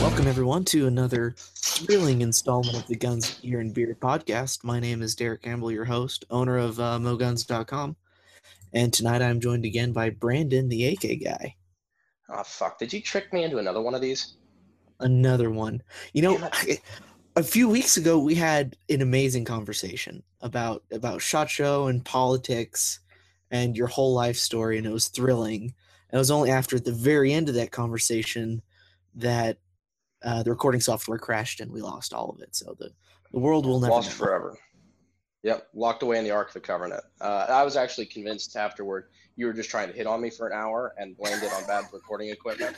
Welcome 0.00 0.26
everyone 0.26 0.64
to 0.64 0.86
another 0.86 1.34
thrilling 1.36 2.22
installment 2.22 2.74
of 2.74 2.86
the 2.86 2.96
Guns, 2.96 3.38
Gear, 3.40 3.60
and 3.60 3.74
Beer 3.74 3.94
podcast. 4.00 4.64
My 4.64 4.80
name 4.80 5.02
is 5.02 5.14
Derek 5.14 5.42
Campbell, 5.42 5.70
your 5.70 5.84
host, 5.84 6.24
owner 6.30 6.56
of 6.56 6.80
uh, 6.80 6.98
MoGuns.com, 6.98 7.96
and 8.72 8.94
tonight 8.94 9.20
I'm 9.20 9.40
joined 9.40 9.66
again 9.66 9.92
by 9.92 10.08
Brandon, 10.08 10.70
the 10.70 10.86
AK 10.86 11.22
guy. 11.22 11.54
Oh 12.30 12.42
fuck! 12.42 12.78
Did 12.78 12.92
you 12.92 13.00
trick 13.00 13.32
me 13.32 13.44
into 13.44 13.58
another 13.58 13.80
one 13.80 13.94
of 13.94 14.00
these? 14.00 14.34
Another 15.00 15.50
one. 15.50 15.82
You 16.12 16.22
know, 16.22 16.38
Damn 16.38 16.44
it. 16.46 16.52
I- 16.54 16.78
a 17.36 17.42
few 17.42 17.68
weeks 17.68 17.96
ago 17.96 18.18
we 18.18 18.34
had 18.34 18.76
an 18.88 19.00
amazing 19.00 19.44
conversation 19.44 20.22
about 20.40 20.82
about 20.90 21.22
shot 21.22 21.48
show 21.48 21.86
and 21.86 22.04
politics 22.04 22.98
and 23.50 23.76
your 23.76 23.86
whole 23.86 24.12
life 24.12 24.36
story, 24.36 24.76
and 24.76 24.86
it 24.86 24.92
was 24.92 25.08
thrilling. 25.08 25.62
And 26.10 26.16
it 26.16 26.18
was 26.18 26.30
only 26.30 26.50
after 26.50 26.78
the 26.80 26.92
very 26.92 27.32
end 27.32 27.48
of 27.48 27.54
that 27.54 27.70
conversation 27.70 28.60
that 29.14 29.58
uh, 30.22 30.42
the 30.42 30.50
recording 30.50 30.80
software 30.80 31.18
crashed 31.18 31.60
and 31.60 31.70
we 31.70 31.80
lost 31.80 32.12
all 32.12 32.30
of 32.30 32.40
it. 32.42 32.56
So 32.56 32.74
the 32.78 32.90
the 33.32 33.38
world 33.38 33.66
will 33.66 33.78
never 33.80 33.92
Lost 33.92 34.10
know. 34.10 34.24
forever. 34.26 34.58
Yep, 35.44 35.68
locked 35.74 36.02
away 36.02 36.18
in 36.18 36.24
the 36.24 36.30
Ark 36.32 36.48
of 36.48 36.54
the 36.54 36.60
Covenant. 36.60 37.04
Uh, 37.20 37.46
I 37.48 37.62
was 37.62 37.76
actually 37.76 38.06
convinced 38.06 38.56
afterward 38.56 39.10
you 39.38 39.46
were 39.46 39.52
just 39.52 39.70
trying 39.70 39.88
to 39.88 39.94
hit 39.94 40.06
on 40.06 40.20
me 40.20 40.30
for 40.30 40.48
an 40.48 40.52
hour 40.52 40.94
and 40.98 41.16
blamed 41.16 41.42
it 41.44 41.52
on 41.52 41.64
bad 41.64 41.84
recording 41.92 42.30
equipment. 42.30 42.76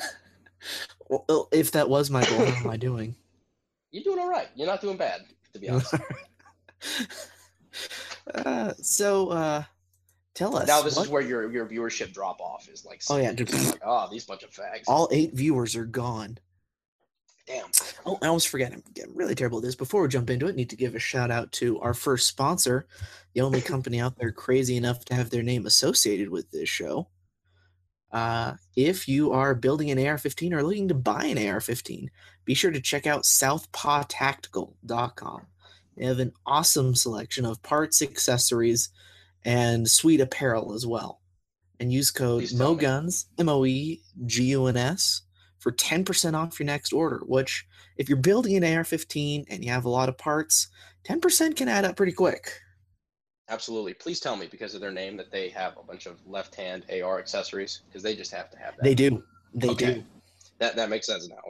Well, 1.09 1.24
well, 1.27 1.48
if 1.52 1.73
that 1.73 1.88
was 1.88 2.10
my 2.10 2.23
goal, 2.26 2.45
how 2.45 2.65
am 2.65 2.71
I 2.71 2.76
doing? 2.76 3.16
You're 3.90 4.04
doing 4.04 4.18
all 4.18 4.29
right. 4.29 4.48
You're 4.54 4.66
not 4.66 4.82
doing 4.82 4.99
bad, 4.99 5.23
to 5.54 5.59
be 5.59 5.71
honest. 5.71 5.95
uh, 8.34 8.73
so, 8.80 9.29
uh, 9.30 9.62
tell 10.34 10.57
us. 10.57 10.68
now 10.68 10.82
this 10.82 10.96
what- 10.96 11.07
is 11.07 11.10
where 11.10 11.23
your 11.23 11.51
your 11.51 11.66
viewership 11.66 12.12
drop 12.12 12.40
off 12.40 12.68
is 12.68 12.84
like. 12.84 13.02
Oh, 13.09 13.16
yeah, 13.16 13.30
it's 13.30 13.51
just- 13.51 13.73
like, 13.73 13.80
oh, 13.84 14.09
these 14.10 14.24
bunch 14.24 14.43
of 14.43 14.51
fags. 14.51 14.82
all 14.87 15.09
eight 15.10 15.32
viewers 15.34 15.74
are 15.77 15.87
gone. 15.87 16.38
Damn. 17.51 17.66
Oh, 18.06 18.16
I 18.23 18.29
almost 18.29 18.48
forget. 18.48 18.73
I'm 18.73 18.84
getting 18.95 19.16
really 19.16 19.34
terrible 19.34 19.59
at 19.59 19.65
this. 19.65 19.74
Before 19.74 20.02
we 20.02 20.09
jump 20.09 20.30
into 20.30 20.46
it, 20.46 20.54
need 20.54 20.70
to 20.70 20.76
give 20.76 20.95
a 20.95 21.01
shout 21.01 21.32
out 21.32 21.51
to 21.52 21.80
our 21.80 21.95
first 21.95 22.29
sponsor, 22.29 22.87
the 23.34 23.40
only 23.40 23.60
company 23.73 24.01
out 24.01 24.16
there 24.18 24.30
crazy 24.30 24.76
enough 24.76 25.04
to 25.06 25.15
have 25.15 25.30
their 25.30 25.43
name 25.43 25.66
associated 25.66 26.30
with 26.30 26.48
this 26.52 26.68
show. 26.68 27.09
Uh, 28.12 28.52
if 28.76 29.09
you 29.09 29.32
are 29.32 29.52
building 29.54 29.90
an 29.90 29.98
AR-15 29.98 30.52
or 30.52 30.62
looking 30.62 30.87
to 30.88 30.95
buy 30.95 31.24
an 31.24 31.38
AR-15, 31.38 32.06
be 32.45 32.54
sure 32.54 32.71
to 32.71 32.80
check 32.80 33.09
out 33.09 33.24
southpawtactical.com. 33.24 35.46
They 35.96 36.06
have 36.06 36.21
an 36.21 36.32
awesome 36.46 36.95
selection 36.95 37.45
of 37.45 37.60
parts, 37.62 38.01
accessories, 38.01 38.90
and 39.45 39.88
sweet 39.88 40.21
apparel 40.21 40.73
as 40.73 40.87
well. 40.87 41.21
And 41.80 41.93
use 41.93 42.12
code 42.12 42.43
Please 42.43 42.56
tell 42.56 42.74
me. 42.74 42.82
MOGUNS, 42.82 43.26
M 43.38 43.48
O 43.48 43.65
E 43.65 44.02
G 44.26 44.45
U 44.45 44.66
N 44.66 44.76
S, 44.76 45.23
for 45.60 45.70
10% 45.70 46.34
off 46.34 46.58
your 46.58 46.66
next 46.66 46.92
order, 46.92 47.18
which, 47.26 47.66
if 47.96 48.08
you're 48.08 48.18
building 48.18 48.56
an 48.56 48.64
AR 48.76 48.82
15 48.82 49.44
and 49.48 49.64
you 49.64 49.70
have 49.70 49.84
a 49.84 49.88
lot 49.90 50.08
of 50.08 50.18
parts, 50.18 50.68
10% 51.04 51.54
can 51.54 51.68
add 51.68 51.84
up 51.84 51.96
pretty 51.96 52.12
quick. 52.12 52.60
Absolutely. 53.48 53.94
Please 53.94 54.20
tell 54.20 54.36
me 54.36 54.46
because 54.50 54.74
of 54.74 54.80
their 54.80 54.92
name 54.92 55.16
that 55.16 55.30
they 55.30 55.48
have 55.50 55.76
a 55.76 55.82
bunch 55.82 56.06
of 56.06 56.18
left 56.26 56.54
hand 56.54 56.84
AR 56.90 57.18
accessories 57.18 57.82
because 57.88 58.02
they 58.02 58.16
just 58.16 58.32
have 58.32 58.50
to 58.50 58.58
have 58.58 58.74
that. 58.76 58.82
They 58.84 58.94
do. 58.94 59.22
They 59.54 59.68
Okay. 59.70 59.94
do. 59.94 60.04
That 60.58 60.76
that 60.76 60.88
makes 60.88 61.06
sense 61.06 61.28
now. 61.28 61.42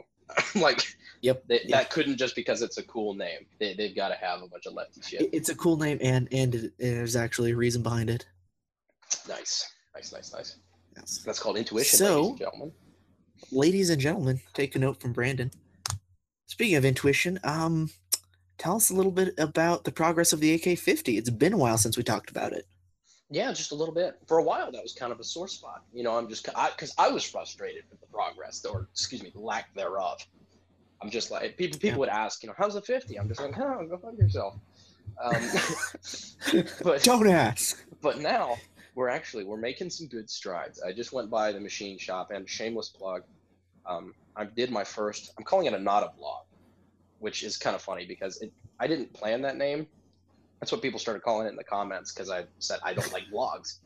like 0.61 0.83
Yep. 1.21 1.43
they, 1.47 1.55
yep. 1.65 1.67
that 1.69 1.89
couldn't 1.91 2.17
just 2.17 2.35
because 2.35 2.61
it's 2.63 2.77
a 2.79 2.83
cool 2.83 3.13
name. 3.13 3.45
They 3.59 3.75
they've 3.75 3.95
got 3.95 4.09
to 4.09 4.15
have 4.15 4.41
a 4.41 4.47
bunch 4.47 4.65
of 4.65 4.73
lefty 4.73 5.01
shit. 5.01 5.29
It's 5.31 5.49
a 5.49 5.55
cool 5.55 5.77
name, 5.77 5.99
and 6.01 6.27
and 6.31 6.55
it, 6.55 6.73
there's 6.79 7.15
actually 7.15 7.51
a 7.51 7.55
reason 7.55 7.83
behind 7.83 8.09
it. 8.09 8.25
Nice, 9.27 9.69
nice, 9.93 10.11
nice, 10.11 10.33
nice. 10.33 10.55
Yes. 10.97 11.21
That's 11.25 11.37
called 11.39 11.57
intuition, 11.57 11.97
So- 11.99 12.15
ladies 12.15 12.29
and 12.31 12.39
gentlemen. 12.39 12.71
Ladies 13.49 13.89
and 13.89 13.99
gentlemen, 14.01 14.41
take 14.53 14.75
a 14.75 14.79
note 14.79 14.99
from 15.01 15.13
Brandon. 15.13 15.51
Speaking 16.47 16.75
of 16.75 16.85
intuition, 16.85 17.39
um, 17.43 17.89
tell 18.57 18.75
us 18.75 18.89
a 18.89 18.93
little 18.93 19.11
bit 19.11 19.33
about 19.37 19.83
the 19.83 19.91
progress 19.91 20.31
of 20.33 20.39
the 20.39 20.53
AK-50. 20.53 21.17
It's 21.17 21.29
been 21.29 21.53
a 21.53 21.57
while 21.57 21.77
since 21.77 21.97
we 21.97 22.03
talked 22.03 22.29
about 22.29 22.53
it. 22.53 22.65
Yeah, 23.29 23.51
just 23.53 23.71
a 23.71 23.75
little 23.75 23.93
bit. 23.93 24.17
For 24.27 24.37
a 24.39 24.43
while, 24.43 24.71
that 24.71 24.81
was 24.83 24.93
kind 24.93 25.11
of 25.11 25.19
a 25.19 25.23
sore 25.23 25.47
spot. 25.47 25.83
You 25.93 26.03
know, 26.03 26.17
I'm 26.17 26.27
just 26.27 26.45
because 26.45 26.93
I, 26.97 27.09
was 27.09 27.23
frustrated 27.23 27.83
with 27.89 28.01
the 28.01 28.07
progress, 28.07 28.63
or 28.65 28.87
excuse 28.91 29.23
me, 29.23 29.31
the 29.33 29.39
lack 29.39 29.73
thereof. 29.73 30.25
I'm 31.01 31.09
just 31.09 31.31
like 31.31 31.55
people. 31.57 31.79
People 31.79 31.89
Yeah. 31.95 31.97
would 31.99 32.09
ask, 32.09 32.43
you 32.43 32.47
know, 32.47 32.55
how's 32.57 32.73
the 32.73 32.81
50? 32.81 33.17
I'm 33.17 33.27
just 33.29 33.39
like, 33.41 33.57
oh, 33.57 33.85
go 33.87 33.97
fuck 33.97 34.17
yourself. 34.17 34.55
Um, 35.23 35.41
but 36.83 37.03
Don't 37.03 37.27
ask. 37.29 37.83
but 38.01 38.19
now 38.19 38.57
we're 38.95 39.09
actually 39.09 39.43
we're 39.43 39.57
making 39.57 39.89
some 39.89 40.07
good 40.07 40.29
strides. 40.29 40.81
I 40.81 40.91
just 40.91 41.13
went 41.13 41.29
by 41.29 41.51
the 41.51 41.59
machine 41.59 41.97
shop 41.97 42.31
and 42.31 42.47
shameless 42.47 42.89
plug. 42.89 43.23
Um, 43.85 44.13
I 44.35 44.45
did 44.45 44.71
my 44.71 44.83
first. 44.83 45.33
I'm 45.37 45.43
calling 45.43 45.65
it 45.65 45.73
a 45.73 45.79
not 45.79 46.03
a 46.03 46.07
vlog, 46.07 46.43
which 47.19 47.43
is 47.43 47.57
kind 47.57 47.75
of 47.75 47.81
funny 47.81 48.05
because 48.05 48.41
it, 48.41 48.51
I 48.79 48.87
didn't 48.87 49.13
plan 49.13 49.41
that 49.43 49.57
name. 49.57 49.87
That's 50.59 50.71
what 50.71 50.81
people 50.81 50.99
started 50.99 51.23
calling 51.23 51.47
it 51.47 51.49
in 51.49 51.55
the 51.55 51.63
comments 51.63 52.11
because 52.13 52.29
I 52.29 52.45
said 52.59 52.79
I 52.83 52.93
don't 52.93 53.11
like 53.11 53.23
vlogs. 53.33 53.79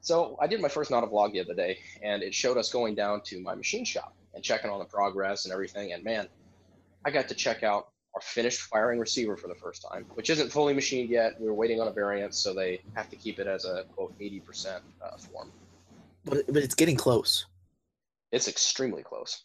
So 0.00 0.38
I 0.40 0.46
did 0.46 0.60
my 0.60 0.68
first 0.68 0.90
not 0.90 1.04
a 1.04 1.06
vlog 1.06 1.32
the 1.32 1.40
other 1.40 1.54
day, 1.54 1.78
and 2.02 2.22
it 2.22 2.34
showed 2.34 2.56
us 2.56 2.72
going 2.72 2.94
down 2.94 3.20
to 3.22 3.40
my 3.40 3.54
machine 3.54 3.84
shop 3.84 4.14
and 4.34 4.42
checking 4.42 4.70
on 4.70 4.78
the 4.78 4.84
progress 4.86 5.44
and 5.44 5.52
everything. 5.52 5.92
And 5.92 6.02
man, 6.02 6.28
I 7.04 7.10
got 7.10 7.28
to 7.28 7.34
check 7.34 7.62
out 7.62 7.89
our 8.14 8.20
finished 8.20 8.62
firing 8.62 8.98
receiver 8.98 9.36
for 9.36 9.48
the 9.48 9.54
first 9.54 9.86
time, 9.90 10.04
which 10.14 10.30
isn't 10.30 10.50
fully 10.50 10.74
machined 10.74 11.10
yet. 11.10 11.40
We 11.40 11.46
were 11.46 11.54
waiting 11.54 11.80
on 11.80 11.88
a 11.88 11.92
variant, 11.92 12.34
so 12.34 12.52
they 12.52 12.80
have 12.94 13.08
to 13.10 13.16
keep 13.16 13.38
it 13.38 13.46
as 13.46 13.64
a 13.64 13.84
quote 13.94 14.18
80% 14.18 14.80
uh, 15.02 15.16
form. 15.16 15.52
But, 16.24 16.46
but 16.48 16.62
it's 16.62 16.74
getting 16.74 16.96
close. 16.96 17.46
It's 18.32 18.48
extremely 18.48 19.02
close. 19.02 19.44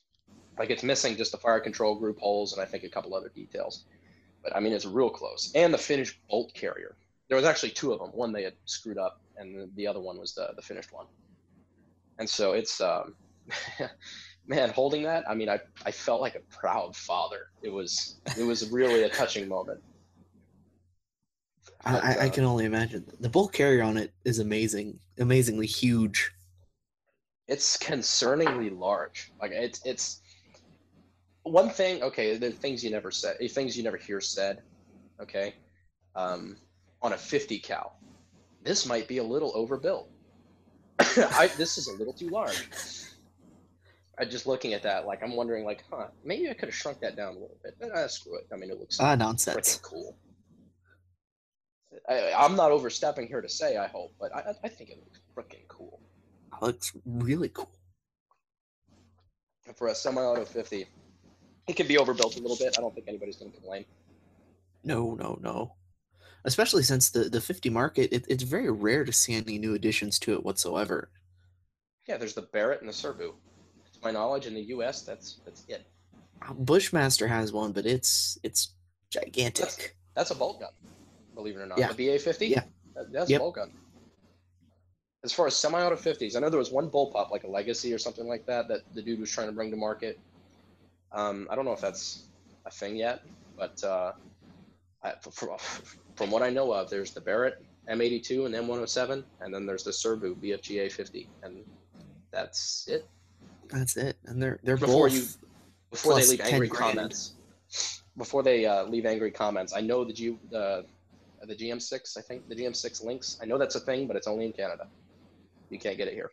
Like 0.58 0.70
it's 0.70 0.84
missing 0.84 1.16
just 1.16 1.32
the 1.32 1.38
fire 1.38 1.60
control 1.60 1.96
group 1.96 2.20
holes 2.20 2.54
and 2.54 2.62
I 2.62 2.66
think 2.66 2.84
a 2.84 2.90
couple 2.90 3.14
other 3.14 3.30
details. 3.30 3.86
But 4.44 4.56
I 4.56 4.60
mean, 4.60 4.74
it's 4.74 4.86
real 4.86 5.10
close. 5.10 5.52
And 5.56 5.74
the 5.74 5.78
finished 5.78 6.20
bolt 6.30 6.54
carrier. 6.54 6.96
There 7.28 7.36
was 7.36 7.46
actually 7.46 7.72
two 7.72 7.92
of 7.92 8.00
them. 8.00 8.10
One 8.10 8.32
they 8.32 8.44
had 8.44 8.54
screwed 8.66 9.00
up, 9.00 9.20
and 9.38 9.56
the, 9.56 9.70
the 9.76 9.88
other 9.88 10.00
one 10.00 10.20
was 10.20 10.36
the, 10.36 10.52
the 10.56 10.62
finished 10.62 10.94
one. 10.94 11.08
And 12.20 12.30
so 12.30 12.54
it's, 12.54 12.80
um, 12.80 13.16
man, 14.48 14.70
holding 14.70 15.04
that. 15.04 15.24
I 15.30 15.36
mean, 15.36 15.50
I, 15.50 15.60
I 15.86 15.92
felt 15.92 16.22
like 16.22 16.36
a 16.36 16.42
proud 16.56 16.96
father. 16.96 17.50
It 17.62 17.70
was 17.72 18.18
it 18.38 18.44
was 18.44 18.72
really 18.72 19.04
a 19.04 19.10
touching 19.10 19.48
moment. 19.48 19.82
I, 21.84 21.92
But, 21.92 22.04
I, 22.04 22.14
I 22.26 22.28
uh, 22.28 22.30
can 22.30 22.44
only 22.46 22.66
imagine. 22.66 23.06
The 23.20 23.30
bolt 23.30 23.54
carrier 23.54 23.84
on 23.84 23.98
it 23.98 24.14
is 24.26 24.40
amazing, 24.40 25.00
amazingly 25.20 25.68
huge. 25.68 26.32
it's 27.48 27.78
concerningly 27.78 28.78
large. 28.78 29.32
Like 29.42 29.52
it's 29.52 29.82
it's 29.86 30.22
one 31.44 31.70
thing. 31.70 32.04
Okay, 32.04 32.38
the 32.38 32.52
things 32.52 32.84
you 32.84 32.92
never 32.92 33.12
said, 33.12 33.38
eh, 33.42 33.48
things 33.48 33.78
you 33.78 33.84
never 33.84 33.98
hear 33.98 34.22
said. 34.22 34.62
Okay, 35.22 35.56
um, 36.16 36.58
on 37.02 37.14
a 37.14 37.18
50 37.18 37.60
cal, 37.60 38.00
this 38.64 38.86
might 38.86 39.08
be 39.08 39.20
a 39.20 39.24
little 39.24 39.52
overbuilt. 39.56 40.10
I, 41.00 41.50
this 41.58 41.78
is 41.78 41.88
a 41.88 41.94
little 41.94 42.14
too 42.14 42.30
large. 42.30 42.68
I 44.18 44.26
just 44.26 44.48
looking 44.48 44.74
at 44.74 44.84
that, 44.84 45.06
like 45.06 45.22
I'm 45.24 45.36
wondering, 45.36 45.66
like, 45.66 45.84
huh, 45.92 46.08
maybe 46.24 46.50
I 46.50 46.54
could 46.54 46.70
have 46.70 46.76
shrunk 46.76 47.00
that 47.02 47.16
down 47.16 47.30
a 47.30 47.40
little 47.40 47.58
bit. 47.64 47.76
But 47.80 47.92
uh, 47.92 48.08
screw 48.08 48.38
it. 48.38 48.48
I 48.54 48.56
mean, 48.56 48.70
it 48.72 48.80
looks 48.80 48.98
Ah, 49.00 49.16
nonsense. 49.16 49.78
cool. 49.84 50.16
I, 52.10 52.34
I'm 52.38 52.56
not 52.56 52.72
overstepping 52.72 53.28
here 53.28 53.42
to 53.42 53.50
say, 53.50 53.78
I 53.78 53.88
hope, 53.88 54.14
but 54.20 54.34
I, 54.36 54.54
I- 54.64 54.68
think 54.70 54.90
it 54.90 54.98
looks 55.00 55.20
freaking 55.36 55.68
cool. 55.68 56.00
looks 56.62 56.94
really 57.06 57.50
cool. 57.50 57.70
for 59.76 59.88
a 59.88 59.96
semi-auto 59.96 60.46
50 60.46 60.88
it 61.68 61.74
could 61.74 61.88
be 61.88 61.98
overbuilt 61.98 62.36
a 62.38 62.40
little 62.40 62.56
bit 62.56 62.76
i 62.78 62.82
don't 62.82 62.94
think 62.94 63.08
anybody's 63.08 63.36
going 63.38 63.50
to 63.52 63.58
complain 63.58 63.84
No, 64.84 65.16
no, 65.16 65.40
no. 65.42 65.74
Especially 66.46 66.84
since 66.84 67.10
the, 67.10 67.24
the 67.24 67.42
50 67.42 67.72
market, 67.72 68.14
it, 68.14 68.24
it's 68.30 68.44
very 68.44 68.70
rare 68.70 69.04
to 69.04 69.12
see 69.12 69.34
any 69.34 69.58
new 69.58 69.74
additions 69.74 70.20
to 70.20 70.34
it 70.34 70.46
whatsoever. 70.46 71.10
yeah 72.08 72.18
there's 72.18 72.36
the 72.36 72.44
barrett 72.54 72.82
and 72.82 72.90
the 72.90 72.94
serbu 72.94 73.18
to 73.18 73.34
my 74.06 74.12
knowledge 74.12 74.46
in 74.46 74.54
the 74.54 74.62
us 74.62 75.02
that's 75.02 75.40
that's 75.46 75.66
it 75.68 75.86
Uh, 76.48 76.54
Bushmaster 76.54 77.28
has 77.28 77.52
one, 77.52 77.72
but 77.74 77.86
it's 77.86 78.38
it's 78.44 78.62
gigantic. 79.10 79.96
that's 80.16 80.32
a 80.32 80.36
bolt 80.36 80.60
gun 80.62 80.70
believe 81.34 81.56
it 81.58 81.62
or 81.62 81.66
not 81.66 81.78
Yeah. 81.78 81.92
the 81.92 82.08
ba50 82.08 82.48
Yeah. 82.50 82.64
that- 82.96 83.12
that's 83.12 83.30
Yep. 83.30 83.40
a 83.40 83.44
bolt 83.44 83.56
gun 83.56 83.72
as 85.24 85.34
far 85.34 85.48
as 85.48 85.56
semi-auto 85.56 85.96
50s 85.96 86.36
i 86.36 86.40
know 86.40 86.50
there 86.50 86.60
was 86.66 86.72
one 86.72 86.88
bullpup 86.90 87.32
like 87.32 87.44
a 87.46 87.48
legacy 87.60 87.92
or 87.94 87.98
something 87.98 88.28
like 88.34 88.46
that 88.46 88.68
that 88.68 88.82
the 88.94 89.02
dude 89.02 89.20
was 89.20 89.32
trying 89.32 89.48
to 89.48 89.54
bring 89.54 89.72
to 89.72 89.78
market 89.78 90.20
um, 91.12 91.48
i 91.50 91.56
don't 91.56 91.66
know 91.66 91.74
if 91.74 91.82
that's 91.82 92.28
a 92.66 92.72
thing 92.72 92.96
yet 92.96 93.22
but 93.58 93.84
uh, 93.84 94.12
I, 95.04 95.14
from, 95.32 95.50
from 96.16 96.30
what 96.32 96.44
i 96.44 96.50
know 96.58 96.72
of 96.74 96.90
there's 96.90 97.12
the 97.12 97.22
barrett 97.22 97.56
m82 97.90 98.46
and 98.46 98.54
m107 98.56 99.24
and 99.42 99.54
then 99.54 99.66
there's 99.66 99.84
the 99.84 99.92
serbu 99.92 100.36
bfga 100.44 100.92
50 100.92 101.28
and 101.44 101.54
that's 102.32 102.88
it 102.88 103.08
That's 103.70 103.98
it, 103.98 104.18
and 104.26 104.42
they're 104.42 104.60
they're 104.64 104.78
Before 104.78 105.08
both 105.10 105.14
you- 105.18 105.48
before 105.92 106.16
they 106.16 106.28
leave 106.28 106.42
angry 106.42 106.68
grand. 106.68 106.96
comments. 106.96 107.34
Before 108.18 108.44
they 108.44 108.66
uh, 108.66 108.84
leave 108.86 109.06
angry 109.06 109.32
comments, 109.32 109.74
I 109.74 109.82
know 109.82 110.04
the 110.06 110.14
G 110.14 110.38
the 110.50 110.86
the 111.44 111.56
GM6. 111.56 112.18
I 112.18 112.22
think 112.22 112.48
the 112.50 112.56
GM6 112.56 113.04
Lynx. 113.04 113.38
I 113.42 113.46
know 113.46 113.58
that's 113.58 113.76
a 113.76 113.80
thing, 113.80 114.08
but 114.08 114.16
it's 114.16 114.28
only 114.28 114.46
in 114.46 114.54
Canada. 114.54 114.88
You 115.70 115.80
can't 115.80 115.98
get 115.98 116.08
it 116.08 116.14
here. 116.14 116.32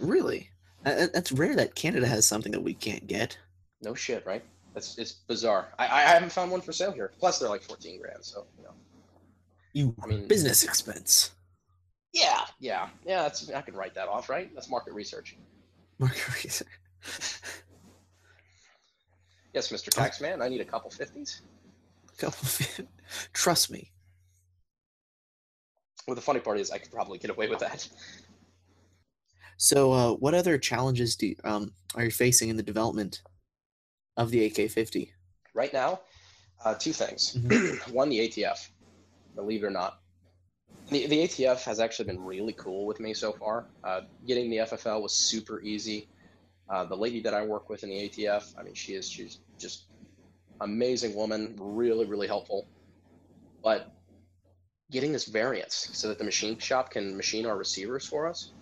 really. 0.00 0.48
That's 0.82 1.30
rare 1.32 1.54
that 1.56 1.74
Canada 1.74 2.06
has 2.06 2.26
something 2.26 2.52
that 2.52 2.62
we 2.62 2.72
can't 2.72 3.06
get. 3.06 3.36
No 3.82 3.94
shit, 3.94 4.24
right? 4.24 4.42
That's 4.72 4.96
it's 4.98 5.12
bizarre. 5.12 5.68
I, 5.78 5.84
I 5.84 6.00
haven't 6.02 6.32
found 6.32 6.50
one 6.50 6.60
for 6.62 6.72
sale 6.72 6.92
here. 6.92 7.12
Plus, 7.18 7.38
they're 7.38 7.48
like 7.50 7.62
14 7.62 8.00
grand. 8.00 8.24
So 8.24 8.46
you 8.56 8.64
know. 8.64 8.70
You 9.74 9.94
I 10.02 10.06
mean- 10.06 10.26
business 10.26 10.64
expense. 10.64 11.32
Yeah, 12.12 12.40
yeah, 12.58 12.88
yeah. 13.06 13.22
That's 13.22 13.50
I 13.52 13.60
can 13.60 13.74
write 13.76 13.94
that 13.94 14.08
off, 14.08 14.28
right? 14.28 14.50
That's 14.54 14.68
market 14.68 14.94
research. 14.94 15.36
Market. 16.00 16.62
Yes, 19.52 19.68
Mr. 19.70 19.90
Taxman. 19.90 20.42
I 20.42 20.48
need 20.48 20.60
a 20.60 20.64
couple 20.64 20.90
fifties. 20.90 21.42
Couple- 22.16 22.46
fifties. 22.48 22.86
Trust 23.32 23.70
me. 23.70 23.92
Well, 26.06 26.14
the 26.14 26.22
funny 26.22 26.40
part 26.40 26.58
is, 26.58 26.70
I 26.70 26.78
could 26.78 26.90
probably 26.90 27.18
get 27.18 27.30
away 27.30 27.48
with 27.48 27.58
that. 27.60 27.86
So, 29.58 29.92
uh, 29.92 30.12
what 30.14 30.34
other 30.34 30.56
challenges 30.56 31.16
do 31.16 31.26
you, 31.28 31.36
um 31.44 31.72
are 31.94 32.04
you 32.04 32.10
facing 32.10 32.48
in 32.48 32.56
the 32.56 32.62
development 32.62 33.20
of 34.16 34.30
the 34.30 34.46
AK-50? 34.46 35.10
Right 35.54 35.72
now, 35.72 36.00
uh, 36.64 36.74
two 36.74 36.92
things. 36.92 37.36
Mm-hmm. 37.36 37.92
One, 37.94 38.08
the 38.08 38.20
ATF. 38.20 38.68
Believe 39.34 39.62
it 39.62 39.66
or 39.66 39.70
not, 39.70 40.00
the, 40.90 41.06
the 41.06 41.22
ATF 41.24 41.62
has 41.64 41.80
actually 41.80 42.06
been 42.06 42.22
really 42.24 42.52
cool 42.52 42.86
with 42.86 43.00
me 43.00 43.14
so 43.14 43.32
far. 43.32 43.66
Uh, 43.84 44.02
getting 44.26 44.50
the 44.50 44.58
FFL 44.58 45.00
was 45.00 45.14
super 45.14 45.60
easy. 45.62 46.08
Uh, 46.68 46.84
the 46.84 46.96
lady 46.96 47.20
that 47.20 47.34
I 47.34 47.44
work 47.44 47.68
with 47.68 47.82
in 47.82 47.90
the 47.90 48.08
ATF, 48.08 48.54
I 48.58 48.62
mean, 48.62 48.74
she 48.74 48.94
is 48.94 49.08
she's 49.08 49.38
just 49.58 49.86
amazing 50.60 51.14
woman, 51.14 51.56
really 51.58 52.04
really 52.04 52.26
helpful. 52.26 52.66
But 53.62 53.92
getting 54.90 55.12
this 55.12 55.26
variance 55.26 55.90
so 55.92 56.08
that 56.08 56.18
the 56.18 56.24
machine 56.24 56.58
shop 56.58 56.90
can 56.90 57.16
machine 57.16 57.46
our 57.46 57.56
receivers 57.56 58.06
for 58.06 58.28
us 58.28 58.52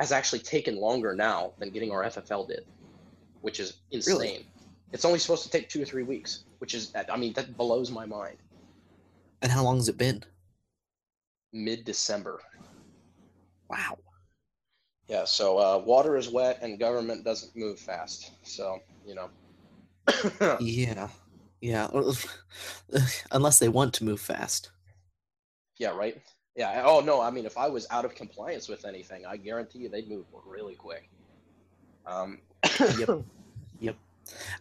has 0.00 0.12
actually 0.12 0.38
taken 0.38 0.76
longer 0.76 1.14
now 1.14 1.52
than 1.58 1.70
getting 1.70 1.90
our 1.90 2.04
FFL 2.04 2.48
did, 2.48 2.64
which 3.42 3.60
is 3.60 3.74
insane. 3.90 4.18
Really? 4.18 4.46
It's 4.92 5.04
only 5.04 5.18
supposed 5.18 5.42
to 5.44 5.50
take 5.50 5.68
two 5.68 5.82
or 5.82 5.84
three 5.84 6.02
weeks, 6.02 6.44
which 6.58 6.74
is 6.74 6.92
I 7.10 7.16
mean 7.16 7.32
that 7.34 7.56
blows 7.56 7.90
my 7.90 8.06
mind. 8.06 8.38
And 9.42 9.50
how 9.50 9.62
long 9.62 9.76
has 9.76 9.88
it 9.88 9.98
been? 9.98 10.24
Mid 11.52 11.84
December. 11.84 12.40
Wow. 13.68 13.98
Yeah, 15.08 15.24
so 15.24 15.58
uh, 15.58 15.78
water 15.78 16.16
is 16.16 16.28
wet 16.30 16.58
and 16.62 16.78
government 16.78 17.24
doesn't 17.24 17.54
move 17.56 17.78
fast. 17.78 18.32
So, 18.42 18.78
you 19.06 19.14
know. 19.14 19.30
Yeah. 20.60 21.08
Yeah. 21.60 21.88
Unless 23.32 23.58
they 23.58 23.68
want 23.68 23.94
to 23.94 24.04
move 24.04 24.20
fast. 24.20 24.70
yeah, 25.78 25.90
right? 25.90 26.20
Yeah. 26.56 26.82
Oh, 26.84 27.00
no. 27.00 27.20
I 27.20 27.30
mean, 27.30 27.46
if 27.46 27.56
I 27.56 27.68
was 27.68 27.86
out 27.90 28.04
of 28.04 28.14
compliance 28.14 28.68
with 28.68 28.84
anything, 28.84 29.24
I 29.26 29.36
guarantee 29.36 29.80
you 29.80 29.88
they'd 29.88 30.08
move 30.08 30.26
really 30.46 30.74
quick. 30.74 31.10
Um, 32.06 32.40
Yep. 33.80 33.96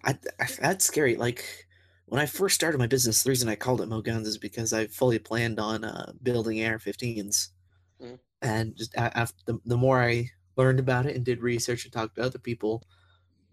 I, 0.03 0.17
I 0.39 0.47
that's 0.59 0.85
scary. 0.85 1.15
Like 1.15 1.67
when 2.11 2.19
I 2.21 2.25
first 2.25 2.55
started 2.55 2.77
my 2.77 2.87
business, 2.87 3.23
the 3.23 3.29
reason 3.29 3.47
I 3.47 3.55
called 3.55 3.79
it 3.79 3.85
Mo 3.87 4.01
Guns 4.01 4.27
is 4.27 4.37
because 4.37 4.73
I 4.73 4.87
fully 4.87 5.17
planned 5.17 5.61
on 5.61 5.85
uh, 5.85 6.11
building 6.21 6.61
AR-15s, 6.61 7.51
Mhm. 7.99 8.19
and 8.41 8.75
just 8.75 8.93
after 8.97 9.41
the, 9.45 9.59
the 9.65 9.77
more 9.77 10.01
I 10.03 10.29
learned 10.57 10.79
about 10.79 11.05
it 11.05 11.15
and 11.15 11.25
did 11.25 11.41
research 11.41 11.85
and 11.85 11.93
talked 11.93 12.15
to 12.17 12.23
other 12.23 12.39
people, 12.39 12.83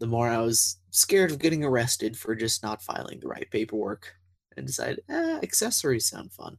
the 0.00 0.08
more 0.08 0.28
I 0.28 0.38
was 0.38 0.78
scared 0.90 1.31
of 1.31 1.38
getting 1.40 1.64
arrested 1.64 2.19
for 2.19 2.34
just 2.34 2.62
not 2.64 2.82
filing 2.82 3.20
the 3.20 3.28
right 3.28 3.50
paperwork, 3.50 4.16
and 4.56 4.66
decided 4.66 5.05
eh, 5.08 5.40
accessories 5.43 6.06
sound 6.08 6.32
fun. 6.32 6.58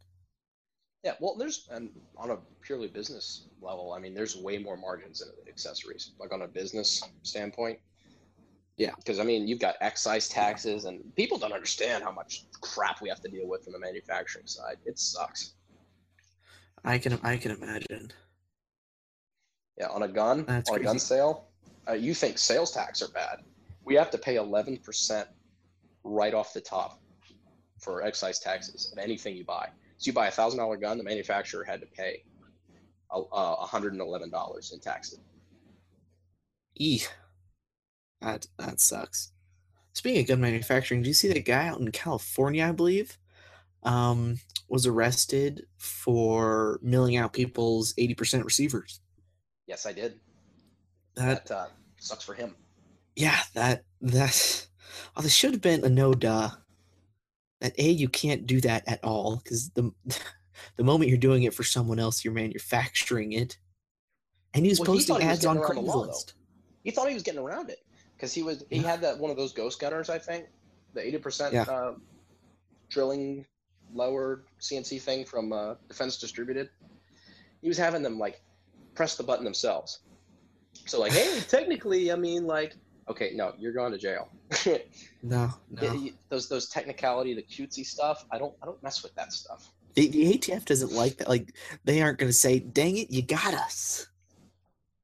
yeah, 1.04 1.14
well, 1.22 1.36
there's, 1.36 1.68
and 1.72 1.90
on 2.18 2.32
a 2.32 2.38
purely 2.62 2.88
business 2.88 3.48
level, 3.62 3.94
I 3.94 4.00
mean, 4.00 4.14
there's 4.14 4.36
way 4.36 4.58
more 4.58 4.76
margins 4.76 5.22
in 5.22 5.30
accessories, 5.48 6.12
like 6.20 6.34
on 6.34 6.42
a 6.42 6.48
business 6.48 7.02
standpoint. 7.24 7.80
Yeah. 8.80 8.92
Because, 8.96 9.20
I 9.20 9.24
mean, 9.26 9.46
you've 9.46 9.60
got 9.60 9.76
excise 9.82 10.30
taxes, 10.30 10.86
and 10.86 11.14
people 11.18 11.38
don't 11.38 11.52
understand 11.52 12.02
how 12.02 12.12
much 12.12 12.46
crap 12.62 13.02
we 13.02 13.10
have 13.10 13.20
to 13.22 13.28
deal 13.28 13.46
with 13.46 13.66
from 13.66 13.74
the 13.74 13.80
manufacturing 13.80 14.48
side. 14.48 14.78
It 14.86 14.98
sucks. 14.98 15.54
I 16.86 16.98
can 16.98 17.20
I 17.22 17.36
can 17.36 17.52
imagine. 17.52 18.10
Yeah, 19.78 19.88
on 19.88 20.04
a 20.04 20.08
gun, 20.08 20.46
That's 20.48 20.70
on 20.70 20.78
a 20.78 20.84
gun 20.84 20.98
sale, 20.98 21.50
uh, 21.90 21.94
you 21.94 22.14
think 22.14 22.38
sales 22.38 22.72
tax 22.72 23.02
are 23.02 23.10
bad. 23.10 23.40
We 23.84 23.96
have 23.96 24.10
to 24.12 24.18
pay 24.18 24.36
11% 24.36 25.26
right 26.06 26.34
off 26.34 26.54
the 26.54 26.62
top 26.62 27.02
for 27.80 28.04
excise 28.04 28.40
taxes 28.40 28.92
of 28.92 28.98
anything 28.98 29.36
you 29.36 29.44
buy. 29.44 29.70
So 29.98 30.08
you 30.08 30.14
buy 30.14 30.28
a 30.28 30.32
thousand 30.32 30.60
dollar 30.60 30.78
gun, 30.78 30.98
the 30.98 31.04
manufacturer 31.04 31.66
had 31.66 31.82
to 31.82 31.88
pay 31.88 32.24
a 33.12 33.18
uh, 33.18 33.66
$111 33.66 34.74
in 34.74 34.80
taxes. 34.80 35.20
Eeh. 36.80 37.08
That 38.22 38.48
that 38.58 38.80
sucks. 38.80 39.32
Speaking 39.94 40.22
of 40.22 40.28
gun 40.28 40.42
manufacturing, 40.42 41.02
do 41.02 41.08
you 41.08 41.14
see 41.14 41.28
that 41.30 41.46
guy 41.46 41.68
out 41.68 41.80
in 41.80 41.92
California, 41.92 42.66
I 42.66 42.72
believe, 42.72 43.18
um, 43.84 44.40
was 44.68 44.86
arrested 44.86 45.66
for 45.78 46.80
milling 46.82 47.16
out 47.18 47.34
people's 47.34 47.94
eighty 47.98 48.14
percent 48.14 48.46
receivers? 48.46 49.00
Yes, 49.68 49.86
I 49.86 49.94
did. 49.94 50.20
That 51.16 51.46
That 51.48 51.56
uh, 51.56 51.68
sucks 52.00 52.24
for 52.24 52.34
him. 52.34 52.56
yeah, 53.16 53.40
that 53.54 53.84
that 54.02 54.68
oh, 55.16 55.22
there 55.22 55.30
should 55.30 55.52
have 55.52 55.62
been 55.62 55.84
a 55.84 55.90
no 55.90 56.14
duh. 56.14 56.50
That 57.62 57.74
a 57.78 57.90
you 57.90 58.10
can't 58.10 58.48
do 58.48 58.62
that 58.62 58.88
at 58.88 59.04
all 59.04 59.38
because 59.44 59.70
the 59.72 59.92
the 60.76 60.84
moment 60.84 61.10
you're 61.10 61.18
doing 61.18 61.44
it 61.44 61.54
for 61.54 61.64
someone 61.64 62.00
else, 62.00 62.24
you're 62.24 62.34
manufacturing 62.34 63.34
it. 63.34 63.58
And 64.54 64.66
he 64.66 64.70
was 64.72 64.80
Well, 64.80 64.88
posting 64.88 65.18
he 65.18 65.24
ads 65.24 65.46
on 65.46 65.58
getting 65.58 65.72
around 65.72 65.76
the 65.86 65.92
law, 65.92 66.06
though. 66.06 66.12
Craigslist. 66.12 66.34
He 66.84 66.92
thought 66.92 67.08
he 67.08 67.14
was 67.14 67.24
getting 67.24 67.42
around 67.42 67.70
it 67.70 67.80
because 68.20 68.34
he 68.34 68.44
was 68.44 68.66
he 68.70 68.80
had 68.80 69.00
that 69.00 69.18
one 69.18 69.32
of 69.32 69.38
those 69.38 69.54
ghost 69.54 69.80
gunners, 69.80 70.10
I 70.10 70.20
think, 70.20 70.48
the 70.94 71.00
80% 71.02 71.54
Yeah. 71.54 71.62
uh, 71.64 71.94
drilling 72.90 73.46
lower 73.94 74.44
CNC 74.60 75.02
thing 75.02 75.24
from 75.26 75.54
uh, 75.54 75.76
Defense 75.88 76.18
Distributed. 76.18 76.70
He 77.62 77.70
was 77.70 77.78
having 77.78 78.04
them 78.04 78.20
like 78.20 78.42
press 78.94 79.16
the 79.16 79.24
button 79.24 79.46
themselves. 79.46 80.00
So 80.86 81.00
like, 81.00 81.14
hey, 81.14 81.40
technically, 81.48 82.12
I 82.12 82.18
mean, 82.18 82.46
like, 82.46 82.76
okay, 83.08 83.32
no, 83.36 83.54
you're 83.58 83.72
going 83.74 83.92
to 83.94 83.98
jail. 83.98 84.28
No, 85.22 85.52
no. 85.70 85.94
Y- 85.94 86.14
those 86.30 86.48
those 86.48 86.70
technicality, 86.70 87.34
the 87.34 87.42
cutesy 87.44 87.86
stuff, 87.86 88.26
I 88.32 88.38
don't 88.38 88.54
I 88.64 88.66
don't 88.66 88.82
mess 88.82 89.04
with 89.04 89.14
that 89.16 89.34
stuff. 89.34 89.70
The, 89.96 90.08
the 90.08 90.34
ATF 90.38 90.64
doesn't 90.64 90.94
like 90.94 91.18
that. 91.18 91.28
Like 91.28 91.54
they 91.84 92.02
aren't 92.02 92.20
going 92.20 92.30
to 92.30 92.34
say, 92.34 92.60
"Dang 92.60 92.96
it, 92.96 93.12
you 93.12 93.22
got 93.22 93.54
us." 93.54 94.08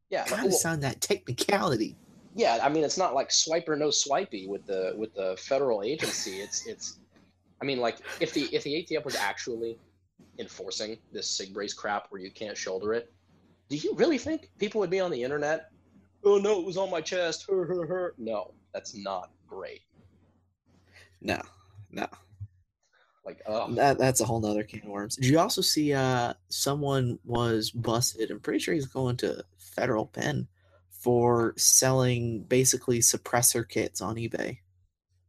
Yeah, 0.10 0.26
Got 0.30 0.40
well, 0.40 0.48
us 0.48 0.64
on 0.66 0.80
that 0.82 1.02
technicality. 1.02 1.98
Yeah. 2.36 2.60
I 2.62 2.70
mean, 2.70 2.84
it's 2.84 2.98
not 2.98 3.16
like 3.16 3.32
swipe 3.32 3.68
or 3.68 3.76
no 3.76 3.90
swipey 3.90 4.48
with 4.48 4.66
the 4.66 4.94
with 4.98 5.14
the 5.16 5.36
federal 5.40 5.82
agency. 5.84 6.40
It's 6.42 6.68
it's. 6.68 7.00
I 7.62 7.66
mean, 7.66 7.80
like 7.80 7.98
if 8.20 8.34
the 8.34 8.44
if 8.54 8.64
the 8.64 8.74
ATF 8.74 9.06
was 9.06 9.16
actually 9.16 9.78
enforcing 10.38 10.98
this 11.12 11.28
sig 11.28 11.54
brace 11.54 11.74
crap 11.74 12.08
where 12.10 12.22
you 12.22 12.30
can't 12.30 12.58
shoulder 12.58 12.94
it, 12.94 13.12
do 13.70 13.78
you 13.78 13.96
really 13.96 14.18
think 14.18 14.50
people 14.60 14.80
would 14.82 14.90
be 14.90 15.00
on 15.00 15.10
the 15.10 15.24
internet? 15.24 15.72
Oh 16.24 16.38
no, 16.38 16.60
it 16.60 16.66
was 16.66 16.78
on 16.78 16.90
my 16.92 17.02
chest. 17.02 17.46
Her, 17.50 17.66
her, 17.66 17.88
her. 17.88 18.14
No, 18.18 18.54
that's 18.74 18.96
not 18.96 19.32
great. 19.48 19.82
No, 21.22 21.42
no. 21.92 22.08
Like, 23.26 23.42
oh, 23.48 23.74
That 23.74 23.98
that's 23.98 24.22
a 24.22 24.26
whole 24.26 24.40
nother 24.40 24.64
can 24.64 24.82
of 24.82 24.88
worms. 24.88 25.16
Did 25.16 25.26
you 25.26 25.40
also 25.40 25.62
see 25.62 25.94
uh 25.94 26.34
someone 26.50 27.18
was 27.26 27.72
busted? 27.72 28.30
I'm 28.30 28.40
pretty 28.40 28.60
sure 28.60 28.74
he's 28.74 28.86
going 28.86 29.18
to 29.18 29.44
federal 29.58 30.06
pen 30.06 30.48
for 31.06 31.54
selling 31.56 32.42
basically 32.42 32.98
suppressor 32.98 33.64
kits 33.70 34.02
on 34.02 34.16
eBay. 34.16 34.58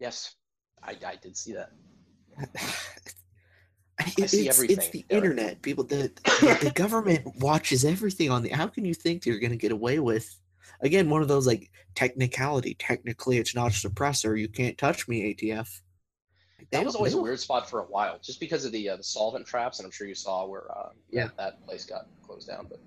yes, 0.00 0.34
I, 0.82 0.96
I 1.06 1.16
did 1.16 1.36
see 1.36 1.52
that. 1.52 1.70
I 3.98 4.04
see 4.26 4.46
it's, 4.48 4.58
it's 4.60 4.88
the 4.88 5.04
Derek. 5.08 5.24
internet. 5.24 5.60
People, 5.60 5.84
the, 5.84 6.10
the 6.24 6.58
the 6.64 6.70
government 6.74 7.26
watches 7.40 7.84
everything 7.84 8.30
on 8.30 8.42
the. 8.42 8.48
How 8.48 8.68
can 8.68 8.86
you 8.86 8.94
think 8.94 9.26
you're 9.26 9.38
going 9.38 9.50
to 9.50 9.56
get 9.58 9.70
away 9.72 9.98
with? 9.98 10.34
Again, 10.80 11.10
one 11.10 11.20
of 11.20 11.28
those 11.28 11.46
like 11.46 11.70
technicality. 11.94 12.74
Technically, 12.78 13.36
it's 13.36 13.54
not 13.54 13.72
a 13.72 13.88
suppressor. 13.88 14.38
You 14.40 14.48
can't 14.48 14.78
touch 14.78 15.06
me, 15.08 15.34
ATF. 15.34 15.68
Like, 16.58 16.70
That 16.70 16.86
was 16.86 16.94
always 16.96 17.12
a 17.12 17.20
weird 17.20 17.38
spot 17.40 17.68
for 17.68 17.80
a 17.80 17.84
while, 17.84 18.18
just 18.22 18.40
because 18.40 18.64
of 18.64 18.72
the 18.72 18.88
uh, 18.88 18.96
the 18.96 19.04
solvent 19.04 19.46
traps, 19.46 19.78
and 19.78 19.84
I'm 19.84 19.92
sure 19.92 20.06
you 20.06 20.14
saw 20.14 20.46
where 20.46 20.70
uh, 20.74 20.88
Yeah. 21.10 21.28
that 21.36 21.66
place 21.66 21.84
got 21.84 22.06
closed 22.26 22.48
down. 22.48 22.66
But 22.70 22.80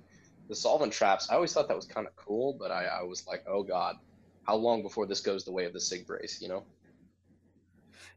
the 0.50 0.56
solvent 0.56 0.92
traps, 0.92 1.30
I 1.30 1.36
always 1.36 1.54
thought 1.54 1.68
that 1.68 1.78
was 1.78 1.86
kind 1.86 2.08
of 2.08 2.16
cool, 2.16 2.54
but 2.60 2.72
I, 2.72 2.86
I 2.86 3.04
was 3.04 3.26
like, 3.28 3.46
oh 3.48 3.64
god, 3.64 3.96
how 4.44 4.56
long 4.56 4.82
before 4.82 5.06
this 5.06 5.22
goes 5.22 5.46
the 5.46 5.52
way 5.52 5.66
of 5.66 5.74
the 5.74 5.80
sig 5.80 6.06
brace? 6.06 6.42
You 6.42 6.50
know? 6.50 6.64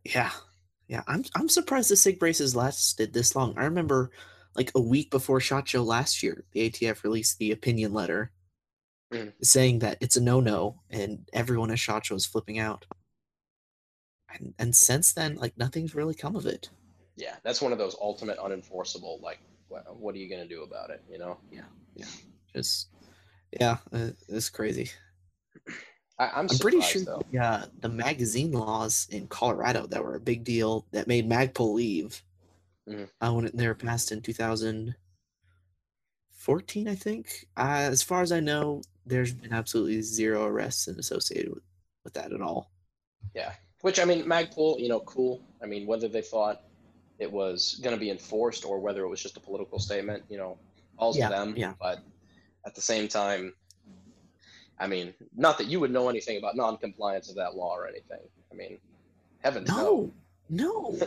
Yeah, 0.04 0.30
yeah. 0.88 1.02
I'm 1.06 1.24
I'm 1.36 1.48
surprised 1.48 1.90
the 1.90 1.96
sig 1.96 2.18
braces 2.18 2.56
lasted 2.56 3.12
this 3.12 3.36
long. 3.36 3.54
I 3.56 3.64
remember, 3.64 4.10
like 4.56 4.72
a 4.74 4.80
week 4.80 5.10
before 5.10 5.40
Shot 5.40 5.68
Show 5.68 5.82
last 5.82 6.22
year, 6.22 6.44
the 6.52 6.68
ATF 6.70 7.04
released 7.04 7.38
the 7.38 7.52
opinion 7.52 7.92
letter, 7.92 8.32
Mhm. 9.12 9.34
saying 9.42 9.80
that 9.80 9.98
it's 10.00 10.16
a 10.16 10.20
no-no, 10.22 10.80
and 10.88 11.28
everyone 11.34 11.70
at 11.70 11.78
Shot 11.78 12.06
Show 12.06 12.14
is 12.14 12.26
flipping 12.26 12.58
out. 12.58 12.86
And 14.30 14.54
and 14.58 14.74
since 14.74 15.12
then, 15.12 15.36
like 15.36 15.58
nothing's 15.58 15.94
really 15.94 16.14
come 16.14 16.34
of 16.34 16.46
it. 16.46 16.70
Yeah, 17.16 17.36
that's 17.42 17.60
one 17.60 17.72
of 17.72 17.78
those 17.78 17.94
ultimate 18.00 18.38
unenforceable. 18.38 19.20
Like, 19.20 19.38
what, 19.94 20.14
are 20.14 20.18
you 20.18 20.28
gonna 20.28 20.48
do 20.48 20.62
about 20.62 20.90
it? 20.90 21.02
You 21.10 21.18
know. 21.18 21.38
Yeah. 21.50 21.62
Yeah. 21.94 22.06
Just 22.54 22.88
yeah, 23.60 23.78
uh, 23.92 24.10
it's 24.28 24.50
crazy. 24.50 24.90
I, 26.18 26.26
I'm, 26.26 26.46
I'm 26.50 26.58
pretty 26.58 26.80
sure 26.80 27.02
though. 27.02 27.22
the, 27.30 27.38
uh, 27.38 27.64
the 27.80 27.88
magazine 27.88 28.52
laws 28.52 29.06
in 29.10 29.26
Colorado 29.26 29.86
that 29.86 30.04
were 30.04 30.16
a 30.16 30.20
big 30.20 30.44
deal 30.44 30.86
that 30.92 31.06
made 31.06 31.28
Magpul 31.28 31.74
leave 31.74 32.22
Mhm. 32.88 33.08
uh, 33.20 33.32
when 33.32 33.50
they 33.54 33.68
were 33.68 33.74
passed 33.74 34.12
in 34.12 34.20
2014, 34.20 36.88
I 36.88 36.94
think. 36.94 37.46
Uh, 37.56 37.88
as 37.90 38.02
far 38.02 38.22
as 38.22 38.32
I 38.32 38.40
know, 38.40 38.82
there's 39.06 39.32
been 39.32 39.52
absolutely 39.52 40.02
zero 40.02 40.46
arrests 40.46 40.88
and 40.88 40.98
associated 40.98 41.54
with, 41.54 41.62
with 42.04 42.14
that 42.14 42.32
at 42.32 42.40
all. 42.40 42.72
Yeah, 43.34 43.52
which 43.82 44.00
I 44.00 44.04
mean, 44.04 44.24
Magpul, 44.24 44.80
you 44.80 44.88
know, 44.88 45.00
cool. 45.00 45.42
I 45.62 45.66
mean, 45.66 45.86
whether 45.86 46.08
they 46.08 46.22
thought 46.22 46.62
it 47.22 47.30
was 47.32 47.80
going 47.82 47.94
to 47.94 48.00
be 48.00 48.10
enforced 48.10 48.64
or 48.64 48.80
whether 48.80 49.02
it 49.04 49.08
was 49.08 49.22
just 49.22 49.36
a 49.36 49.40
political 49.40 49.78
statement, 49.78 50.24
you 50.28 50.36
know, 50.36 50.58
all's 50.98 51.16
Yeah, 51.16 51.28
to 51.28 51.34
them. 51.34 51.54
yeah. 51.56 51.74
But 51.80 52.00
at 52.66 52.74
the 52.74 52.80
same 52.82 53.06
time, 53.08 53.54
I 54.78 54.86
mean, 54.88 55.14
not 55.36 55.56
that 55.58 55.68
you 55.68 55.78
would 55.80 55.92
know 55.92 56.08
anything 56.08 56.36
about 56.38 56.56
non-compliance 56.56 57.30
of 57.30 57.36
that 57.36 57.54
law 57.54 57.74
or 57.76 57.86
anything. 57.86 58.18
I 58.50 58.54
mean, 58.56 58.78
heavens 59.40 59.68
No, 59.68 60.10
no. 60.50 60.98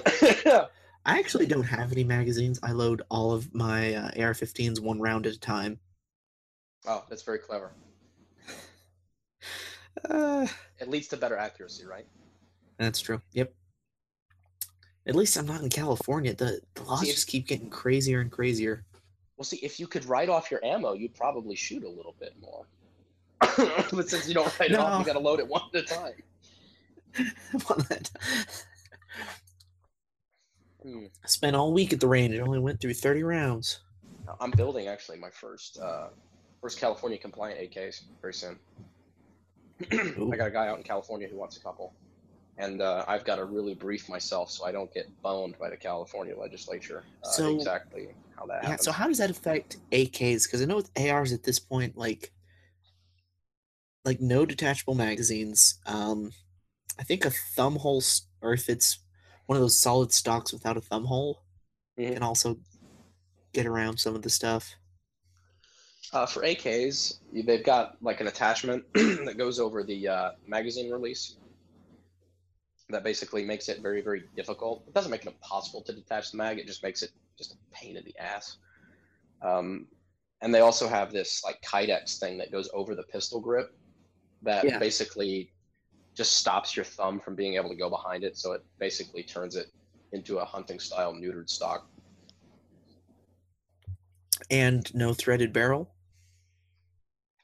no. 0.46 0.68
I 1.08 1.20
actually 1.20 1.46
don't 1.46 1.64
have 1.64 1.92
any 1.92 2.04
magazines. 2.04 2.60
I 2.64 2.72
load 2.72 3.02
all 3.10 3.32
of 3.34 3.54
my 3.54 3.94
uh, 3.94 4.12
AR-15s 4.18 4.80
one 4.80 5.00
round 5.00 5.28
at 5.28 5.34
a 5.34 5.40
time. 5.40 5.80
oh, 6.88 7.04
that's 7.10 7.24
very 7.24 7.40
clever. 7.40 7.72
Uh, 10.10 10.46
It 10.80 10.90
leads 10.90 11.08
to 11.08 11.18
better 11.18 11.38
accuracy, 11.38 11.86
right? 11.86 12.06
That's 12.78 13.00
true. 13.00 13.22
Yep. 13.32 13.54
At 15.08 15.16
least 15.16 15.38
I'm 15.38 15.46
not 15.46 15.62
in 15.62 15.70
California. 15.70 16.34
The, 16.34 16.60
the 16.74 16.84
laws 16.84 17.02
See, 17.02 17.12
just 17.12 17.28
keep 17.28 17.48
getting 17.48 17.70
crazier 17.70 18.22
and 18.22 18.32
crazier. 18.32 18.84
Well, 19.38 19.46
see, 19.46 19.58
if 19.58 19.80
you 19.80 19.88
could 19.88 20.06
write 20.06 20.30
off 20.30 20.50
your 20.50 20.64
ammo, 20.64 20.94
you'd 20.94 21.14
probably 21.14 21.56
shoot 21.56 21.84
a 21.84 21.90
little 21.90 22.16
bit 22.20 22.34
more. 22.42 22.66
but 23.92 24.10
since 24.10 24.28
you 24.28 24.34
don't 24.34 24.60
write 24.60 24.72
it 24.72 24.78
off, 24.78 25.00
you 25.00 25.06
got 25.06 25.14
to 25.14 25.20
load 25.20 25.40
it 25.40 25.48
one 25.48 25.62
at 25.74 25.82
a 25.82 25.86
time. 25.86 26.14
Well, 27.70 27.80
that- 27.90 28.10
Hmm. 30.84 31.06
I 31.24 31.28
spent 31.28 31.56
all 31.56 31.74
week 31.74 31.94
at 31.94 32.00
the 32.00 32.08
range. 32.08 32.36
It 32.36 32.42
only 32.42 32.60
went 32.60 32.80
through 32.80 32.94
30 32.94 33.24
rounds. 33.24 33.80
I'm 34.40 34.52
building 34.52 34.88
actually 34.88 35.18
my 35.18 35.32
first 35.32 35.80
uh, 35.80 36.10
first 36.62 36.80
California 36.80 37.18
compliant 37.18 37.60
AKs 37.60 38.04
very 38.22 38.34
soon. 38.36 38.60
I 39.92 40.36
got 40.38 40.48
a 40.48 40.52
guy 40.52 40.68
out 40.68 40.78
in 40.78 40.84
California 40.84 41.28
who 41.28 41.38
wants 41.38 41.58
a 41.58 41.60
couple, 41.60 41.94
and 42.58 42.82
uh, 42.82 43.04
I've 43.08 43.26
got 43.26 43.36
to 43.36 43.46
really 43.46 43.74
brief 43.74 44.08
myself 44.10 44.50
so 44.52 44.66
I 44.66 44.72
don't 44.72 44.94
get 44.94 45.08
boned 45.22 45.58
by 45.60 45.70
the 45.70 45.78
California 45.78 46.38
legislature. 46.38 47.04
Uh, 47.24 47.30
So- 47.30 47.56
exactly 47.56 48.10
how 48.36 48.46
that 48.48 48.60
Yeah. 48.64 48.70
happens. 48.70 48.86
So 48.86 48.92
how 48.92 49.08
does 49.08 49.18
that 49.18 49.30
affect 49.30 49.78
AKs? 49.92 50.44
Because 50.46 50.62
I 50.62 50.66
know 50.66 50.78
with 50.78 50.92
ARs 50.98 51.34
at 51.34 51.44
this 51.44 51.60
point, 51.60 51.98
like, 51.98 52.32
like 54.04 54.22
no 54.22 54.46
detachable 54.46 54.96
magazines. 54.96 55.80
Um, 55.86 56.32
I 57.00 57.04
think 57.04 57.26
a 57.26 57.32
thumb 57.56 57.78
hole, 57.78 58.04
or 58.42 58.54
if 58.54 58.70
it's 58.70 59.00
one 59.48 59.58
of 59.58 59.62
those 59.62 59.80
solid 59.80 60.12
stocks 60.14 60.54
without 60.54 60.78
a 60.78 60.82
thumb 60.82 61.06
hole, 61.06 61.42
Mhm. 61.98 62.14
can 62.14 62.24
also 62.24 62.60
get 63.54 63.66
around 63.66 63.98
some 64.00 64.16
of 64.16 64.22
the 64.22 64.30
stuff. 64.30 64.76
Uh, 66.14 66.26
for 66.26 66.44
AKs, 66.44 67.20
they've 67.34 67.64
got 67.66 68.02
like 68.02 68.22
an 68.22 68.28
attachment 68.28 68.86
that 68.94 69.36
goes 69.38 69.60
over 69.60 69.84
the 69.84 70.08
uh, 70.08 70.32
magazine 70.46 70.92
release. 70.92 71.36
That 72.90 73.04
basically 73.04 73.44
makes 73.44 73.68
it 73.68 73.82
very, 73.82 74.02
very 74.02 74.24
difficult. 74.36 74.84
It 74.88 74.94
doesn't 74.94 75.10
make 75.10 75.22
it 75.26 75.28
impossible 75.28 75.82
to 75.84 75.94
detach 75.94 76.32
the 76.32 76.38
mag. 76.38 76.60
It 76.60 76.68
just 76.68 76.84
makes 76.84 77.02
it 77.02 77.10
just 77.38 77.54
a 77.54 77.56
pain 77.72 77.98
in 77.98 78.04
the 78.06 78.16
ass. 78.20 78.58
Um, 79.42 79.88
and 80.42 80.54
they 80.54 80.60
also 80.60 80.88
have 80.88 81.12
this 81.12 81.44
like 81.44 81.60
Kydex 81.64 82.20
thing 82.20 82.38
that 82.38 82.52
goes 82.52 82.70
over 82.74 82.94
the 82.94 83.04
pistol 83.04 83.40
grip 83.40 83.76
that 84.44 84.64
Yeah. 84.66 84.78
basically 84.78 85.52
just 86.14 86.34
stops 86.38 86.76
your 86.76 86.86
thumb 86.86 87.20
from 87.20 87.36
being 87.36 87.56
able 87.56 87.70
to 87.70 87.76
go 87.76 87.90
behind 87.90 88.24
it. 88.24 88.38
So 88.38 88.52
it 88.52 88.64
basically 88.78 89.24
turns 89.24 89.56
it 89.56 89.68
into 90.12 90.38
a 90.38 90.46
hunting 90.46 90.80
style 90.80 91.14
neutered 91.14 91.50
stock. 91.50 91.90
And 94.52 94.94
no 94.94 95.14
threaded 95.14 95.54
barrel, 95.54 95.92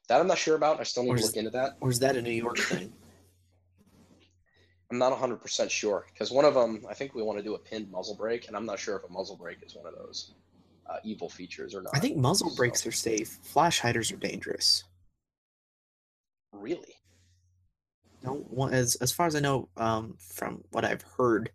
That 0.07 0.19
I'm 0.19 0.27
not 0.27 0.37
sure 0.37 0.55
about. 0.55 0.79
I 0.79 0.83
still 0.83 1.03
need 1.03 1.11
Or 1.11 1.15
to 1.17 1.21
is- 1.21 1.27
look 1.29 1.37
into 1.37 1.49
that. 1.51 1.77
or 1.79 1.89
is 1.89 1.99
that 1.99 2.15
a 2.17 2.21
New 2.21 2.31
York 2.31 2.57
thing? 2.59 2.93
I'm 4.91 4.97
not 4.97 5.17
100% 5.17 5.69
sure 5.69 6.05
because 6.13 6.31
one 6.31 6.43
of 6.43 6.53
them, 6.53 6.85
I 6.89 6.93
think 6.93 7.15
we 7.15 7.23
want 7.23 7.37
to 7.39 7.43
do 7.43 7.55
a 7.55 7.59
pinned 7.59 7.89
muzzle 7.89 8.15
brake, 8.15 8.47
and 8.49 8.57
I'm 8.57 8.65
not 8.65 8.77
sure 8.77 8.97
if 8.97 9.03
a 9.05 9.11
muzzle 9.11 9.37
brake 9.37 9.59
is 9.65 9.73
one 9.73 9.85
of 9.87 9.95
those 9.95 10.33
uh, 10.87 10.97
evil 11.05 11.29
features 11.29 11.73
or 11.73 11.81
not. 11.81 11.95
I 11.95 11.99
think 11.99 12.17
muzzle 12.17 12.49
So- 12.49 12.55
brakes 12.57 12.85
are 12.85 12.91
safe. 12.91 13.39
Flash 13.41 13.79
hiders 13.79 14.11
are 14.11 14.17
dangerous. 14.17 14.83
Really? 16.51 16.95
No, 18.23 18.33
one, 18.33 18.73
as 18.73 18.95
as 18.95 19.11
far 19.11 19.25
as 19.25 19.35
I 19.35 19.39
know, 19.39 19.69
um, 19.77 20.15
from 20.19 20.63
what 20.71 20.83
I've 20.85 21.01
heard 21.01 21.49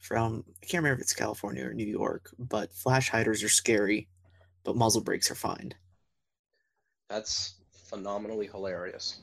from 0.00 0.44
I 0.62 0.66
can't 0.66 0.82
remember 0.82 1.00
if 1.00 1.02
it's 1.02 1.14
California 1.14 1.64
or 1.64 1.72
New 1.72 1.86
York, 1.86 2.30
but 2.38 2.72
flash 2.72 3.08
hiders 3.08 3.42
are 3.44 3.48
scary, 3.48 4.08
but 4.64 4.76
muzzle 4.76 5.00
brakes 5.02 5.30
are 5.30 5.36
fine. 5.36 5.72
That's 7.08 7.54
phenomenally 7.88 8.48
hilarious. 8.48 9.20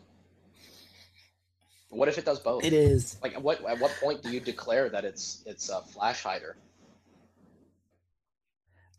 What 1.89 2.07
if 2.09 2.17
it 2.17 2.25
does 2.25 2.39
both? 2.39 2.63
It 2.65 2.73
is. 2.73 3.17
Like, 3.23 3.35
what 3.41 3.63
at 3.65 3.79
what 3.79 3.91
point 4.01 4.21
do 4.21 4.29
you 4.29 4.39
declare 4.39 4.89
that 4.89 5.05
it's 5.05 5.43
it's 5.45 5.69
a 5.69 5.81
flash 5.81 6.21
hider? 6.23 6.57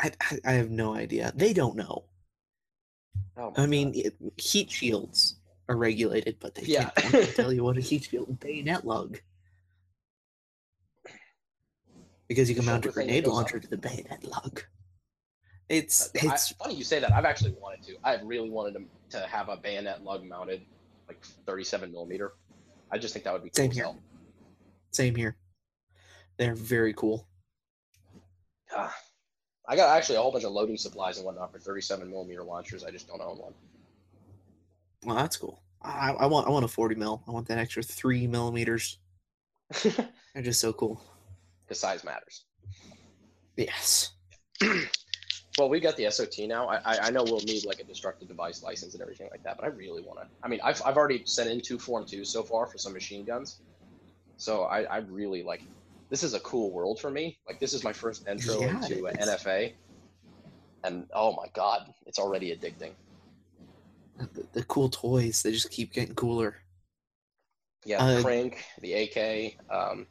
I, 0.01 0.13
I 0.21 0.39
I 0.45 0.53
have 0.53 0.71
no 0.71 0.95
idea. 0.95 1.33
They 1.35 1.53
don't 1.53 1.77
know. 1.77 2.05
Oh 3.37 3.53
I 3.57 3.67
mean, 3.67 3.93
it, 3.95 4.15
heat 4.37 4.71
shields 4.71 5.37
are 5.69 5.77
regulated, 5.77 6.37
but 6.41 6.55
they 6.55 6.63
Yeah. 6.63 6.91
can't 6.91 7.35
tell 7.37 7.53
you 7.53 7.63
what 7.63 7.77
a 7.77 7.81
heat 7.91 8.05
shield 8.05 8.41
bayonet 8.41 8.85
lug. 8.87 9.19
Because 12.27 12.49
you 12.49 12.55
can 12.55 12.65
mount 12.65 12.85
a 12.85 12.89
Shoulder 12.89 13.01
thing 13.01 13.07
that 13.07 13.13
grenade 13.13 13.25
goes 13.25 13.31
up. 13.33 13.37
launcher 13.37 13.61
to 13.61 13.69
the 13.69 13.77
bayonet 13.79 14.25
lug. 14.25 14.63
It's 15.69 16.07
uh, 16.07 16.29
I- 16.31 16.35
it's 16.35 16.53
funny 16.53 16.75
you 16.75 16.85
say 16.85 17.01
that. 17.01 17.13
I've 17.13 17.25
actually 17.27 17.53
wanted 17.61 17.83
to. 17.85 17.97
I've 18.03 18.23
really 18.25 18.51
wanted 18.51 18.79
to, 19.11 19.19
to 19.21 19.27
have 19.27 19.49
a 19.51 19.57
bayonet 19.57 20.03
lug 20.05 20.25
mounted, 20.25 20.63
like 21.07 21.23
37 21.47 21.93
millimeter. 21.93 22.33
I 22.91 22.99
just 22.99 23.13
think 23.13 23.25
that 23.25 23.33
would 23.33 23.43
be 23.43 23.51
cool 23.51 23.65
Same 23.65 23.71
here. 23.71 23.85
hell. 23.85 23.99
same 24.93 25.15
here. 25.15 25.37
They're 26.37 26.55
very 26.55 26.95
cool. 26.95 27.27
Ah, 28.75 28.95
I 29.69 29.77
got 29.77 29.97
actually 29.97 30.17
a 30.17 30.23
whole 30.23 30.33
bunch 30.33 30.45
of 30.45 30.53
loading 30.53 30.77
supplies 30.77 31.17
and 31.19 31.27
whatnot 31.27 31.53
for 31.53 31.59
37 31.59 32.09
millimeter 32.11 32.43
launchers. 32.45 32.85
I 32.85 32.91
just 32.91 33.09
don't 33.09 33.21
own 33.21 33.39
one. 33.39 33.55
Well, 35.05 35.17
that's 35.17 35.37
cool. 35.37 35.63
I, 35.83 36.11
I 36.11 36.27
want 36.27 36.47
I 36.49 36.51
want 36.51 36.65
a 36.65 36.69
forty 36.69 36.97
mil. 36.97 37.23
I 37.29 37.31
want 37.31 37.47
that 37.49 37.59
extra 37.59 37.83
three 37.85 38.27
millimeters. 38.27 38.99
They're 39.83 40.43
just 40.43 40.61
so 40.61 40.73
cool. 40.73 41.01
Because 41.65 41.79
size 41.81 42.03
matters. 42.03 42.45
Yes. 43.57 44.11
Well, 45.59 45.69
we 45.69 45.81
got 45.81 45.97
the 45.97 46.09
SOT 46.09 46.47
now. 46.47 46.69
I, 46.69 47.09
I, 47.09 47.11
know 47.11 47.25
we'll 47.25 47.41
need 47.41 47.67
like 47.67 47.81
a 47.81 47.85
destructive 47.85 48.29
device 48.29 48.63
license 48.63 48.95
and 48.95 49.03
everything 49.03 49.29
like 49.33 49.43
that, 49.43 49.57
but 49.57 49.65
I 49.65 49.69
really 49.69 50.03
want 50.03 50.21
to. 50.21 50.27
I 50.43 50.47
mean, 50.47 50.61
I've, 50.63 50.81
I've 50.87 50.97
already 50.97 51.23
sent 51.25 51.51
in 51.51 51.61
two 51.61 51.81
Form 51.81 52.05
2s 52.05 52.27
so 52.27 52.45
far 52.45 52.67
for 52.67 52.79
some 52.79 52.93
machine 52.93 53.25
guns. 53.25 53.61
So 54.37 54.63
I, 54.65 54.83
I 54.85 54.99
really 54.99 55.43
like 55.43 55.63
this 56.11 56.23
is 56.23 56.35
a 56.35 56.41
cool 56.41 56.71
world 56.71 57.01
for 57.01 57.11
me. 57.11 57.39
Like, 57.47 57.59
this 57.59 57.75
is 57.75 57.83
my 57.83 57.93
first 57.93 58.29
intro 58.29 58.61
Yeah, 58.61 58.77
into 58.77 59.07
an. 59.07 59.17
NFA. 59.17 59.73
And 60.85 61.07
oh 61.13 61.33
my 61.33 61.47
God, 61.55 61.93
it's 62.07 62.21
already 62.21 62.55
addicting. 62.55 62.93
The, 64.17 64.47
the 64.53 64.63
cool 64.65 64.89
toys. 64.89 65.43
They 65.43 65.51
just 65.51 65.71
keep 65.71 65.93
getting 65.93 66.15
cooler. 66.15 66.55
Yeah, 67.85 68.03
Uh, 68.03 68.17
the 68.17 68.23
crank, 68.23 68.65
the 68.81 68.95
AK. 68.95 69.57
Um, 69.71 70.07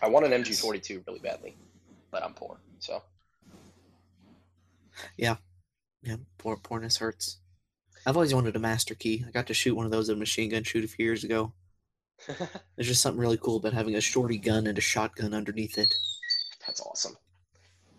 I 0.00 0.08
want 0.08 0.26
an 0.26 0.32
MG42 0.44 1.06
really 1.06 1.18
badly, 1.18 1.56
but 2.12 2.22
I'm 2.22 2.34
poor. 2.34 2.60
So 2.78 3.02
Yeah, 5.16 5.36
poor 6.38 6.56
poorness 6.56 6.96
hurts. 6.98 7.38
I've 8.06 8.16
always 8.16 8.34
wanted 8.34 8.54
a 8.56 8.60
master 8.60 8.94
key. 8.94 9.24
I 9.26 9.30
got 9.32 9.46
to 9.48 9.54
shoot 9.54 9.74
one 9.74 9.84
of 9.84 9.90
those 9.90 10.08
at 10.08 10.16
a 10.16 10.18
machine 10.18 10.50
gun 10.50 10.62
shoot 10.62 10.84
a 10.84 10.88
few 10.88 11.04
years 11.04 11.24
ago. 11.24 11.52
There's 12.26 12.86
just 12.88 13.02
something 13.02 13.20
really 13.20 13.36
cool 13.38 13.56
about 13.56 13.72
having 13.72 13.96
a 13.96 14.00
shorty 14.00 14.38
gun 14.38 14.66
and 14.66 14.78
a 14.78 14.80
shotgun 14.80 15.34
underneath 15.34 15.76
it. 15.78 15.92
That's 16.64 16.80
awesome. 16.80 17.16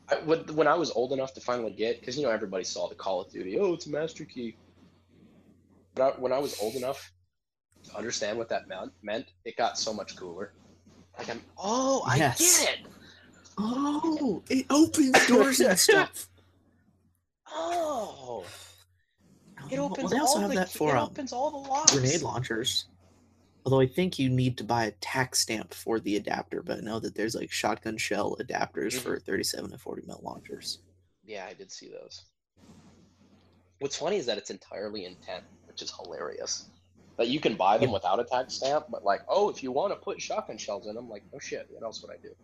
I, 0.09 0.15
when, 0.19 0.39
when 0.55 0.67
I 0.67 0.75
was 0.75 0.91
old 0.91 1.11
enough 1.11 1.33
to 1.33 1.41
finally 1.41 1.71
get, 1.71 1.99
because 1.99 2.17
you 2.17 2.23
know 2.23 2.31
everybody 2.31 2.63
saw 2.63 2.87
the 2.87 2.95
Call 2.95 3.21
of 3.21 3.31
Duty, 3.31 3.59
oh, 3.59 3.73
it's 3.73 3.87
a 3.87 3.89
master 3.89 4.23
key. 4.23 4.55
When 5.95 6.07
I, 6.07 6.11
when 6.11 6.31
I 6.31 6.39
was 6.39 6.57
old 6.61 6.75
enough 6.75 7.11
to 7.83 7.97
understand 7.97 8.37
what 8.37 8.47
that 8.49 8.67
meant, 8.67 8.91
meant, 9.01 9.25
it 9.43 9.57
got 9.57 9.77
so 9.77 9.93
much 9.93 10.15
cooler. 10.15 10.53
Like 11.17 11.29
I'm, 11.29 11.41
oh, 11.57 12.03
I 12.05 12.15
Yes. 12.17 12.61
get 12.65 12.79
it. 12.79 12.85
Oh, 13.57 14.43
it 14.49 14.65
opens 14.69 15.25
doors 15.27 15.59
and 15.59 15.77
stuff. 15.79 16.29
Oh, 17.51 18.45
Oh, 19.59 19.67
It 19.71 19.77
Well, 19.79 19.85
opens 19.91 20.11
they 20.11 20.17
also 20.19 20.35
all 20.35 20.41
have 20.41 20.49
the 20.51 20.55
that 20.55 20.69
for 20.71 20.95
it 20.95 20.99
um, 20.99 21.09
opens 21.11 21.33
all 21.33 21.51
the 21.51 21.69
locks. 21.69 21.91
grenade 21.91 22.21
launchers. 22.21 22.85
Although 23.65 23.79
I 23.81 23.87
think 23.87 24.17
you 24.19 24.29
need 24.29 24.57
to 24.59 24.63
buy 24.63 24.85
a 24.85 24.91
tax 24.91 25.39
stamp 25.39 25.73
for 25.73 25.99
the 25.99 26.15
adapter, 26.15 26.61
but 26.61 26.77
I 26.77 26.81
know 26.81 26.99
that 26.99 27.15
there's 27.15 27.35
like 27.35 27.51
shotgun 27.51 27.97
shell 27.97 28.37
adapters 28.39 28.93
Mhm. 28.95 28.99
for 29.01 29.19
37 29.19 29.71
and 29.71 29.81
40 29.81 30.03
mil 30.05 30.19
launchers. 30.23 30.79
Yeah, 31.25 31.45
I 31.45 31.53
did 31.53 31.71
see 31.71 31.89
those. 31.89 32.23
What's 33.79 33.97
funny 33.97 34.17
is 34.17 34.25
that 34.27 34.37
it's 34.37 34.49
entirely 34.51 35.05
intent, 35.05 35.43
which 35.65 35.81
is 35.81 35.91
hilarious. 35.95 36.69
That 37.17 37.27
you 37.27 37.39
can 37.39 37.55
buy 37.57 37.77
them 37.77 37.89
Yeah. 37.89 37.93
without 37.95 38.19
a 38.19 38.23
tax 38.23 38.53
stamp, 38.55 38.85
but 38.89 39.03
like, 39.03 39.21
oh, 39.27 39.49
if 39.49 39.61
you 39.63 39.71
want 39.71 39.91
to 39.91 39.97
put 39.99 40.21
shotgun 40.21 40.57
shells 40.57 40.87
in 40.87 40.95
them, 40.95 41.09
like, 41.09 41.23
oh 41.33 41.39
shit, 41.39 41.67
what 41.71 41.83
else 41.83 42.01
would 42.03 42.11
I 42.11 42.17
do? 42.17 42.35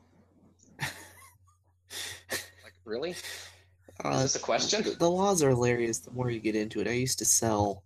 Like, 2.64 2.74
really? 2.86 3.16
Is 4.00 4.06
Uh, 4.06 4.22
this 4.22 4.36
a 4.36 4.40
question? 4.40 4.84
the, 4.84 4.92
the 4.92 5.10
laws 5.10 5.42
are 5.44 5.50
hilarious 5.50 6.00
the 6.00 6.12
more 6.12 6.30
you 6.30 6.40
get 6.40 6.56
into 6.56 6.80
it. 6.82 6.88
I 6.88 6.92
used 6.92 7.20
to 7.20 7.26
sell 7.26 7.84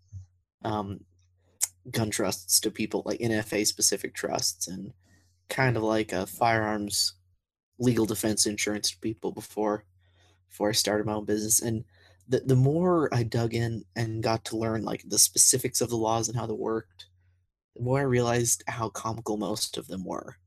um, 0.63 1.01
gun 1.91 2.09
trusts 2.09 2.59
to 2.61 2.71
people, 2.71 3.03
like 3.05 3.21
NFA 3.21 3.65
specific 3.65 4.13
trusts, 4.15 4.67
and 4.67 4.93
kind 5.49 5.77
of 5.77 5.83
like 5.83 6.13
a 6.13 6.25
firearms 6.27 7.13
legal 7.79 8.05
defense 8.05 8.45
insurance 8.45 8.91
to 8.91 8.99
people 8.99 9.31
before 9.31 9.85
before 10.49 10.69
I 10.69 10.73
started 10.73 11.05
my 11.05 11.13
own 11.13 11.25
business. 11.25 11.61
And 11.61 11.85
the 12.27 12.41
the 12.41 12.55
more 12.55 13.13
I 13.13 13.23
dug 13.23 13.53
in 13.53 13.85
and 13.95 14.23
got 14.23 14.45
to 14.45 14.57
learn 14.57 14.83
like 14.83 15.03
the 15.07 15.19
specifics 15.19 15.81
of 15.81 15.89
the 15.89 15.97
laws 15.97 16.27
and 16.29 16.37
how 16.37 16.45
they 16.47 16.53
worked, 16.53 17.07
the 17.75 17.83
more 17.83 17.99
I 17.99 18.03
realized 18.03 18.63
how 18.67 18.89
comical 18.89 19.37
most 19.37 19.77
of 19.77 19.87
them 19.87 20.05
were. 20.05 20.37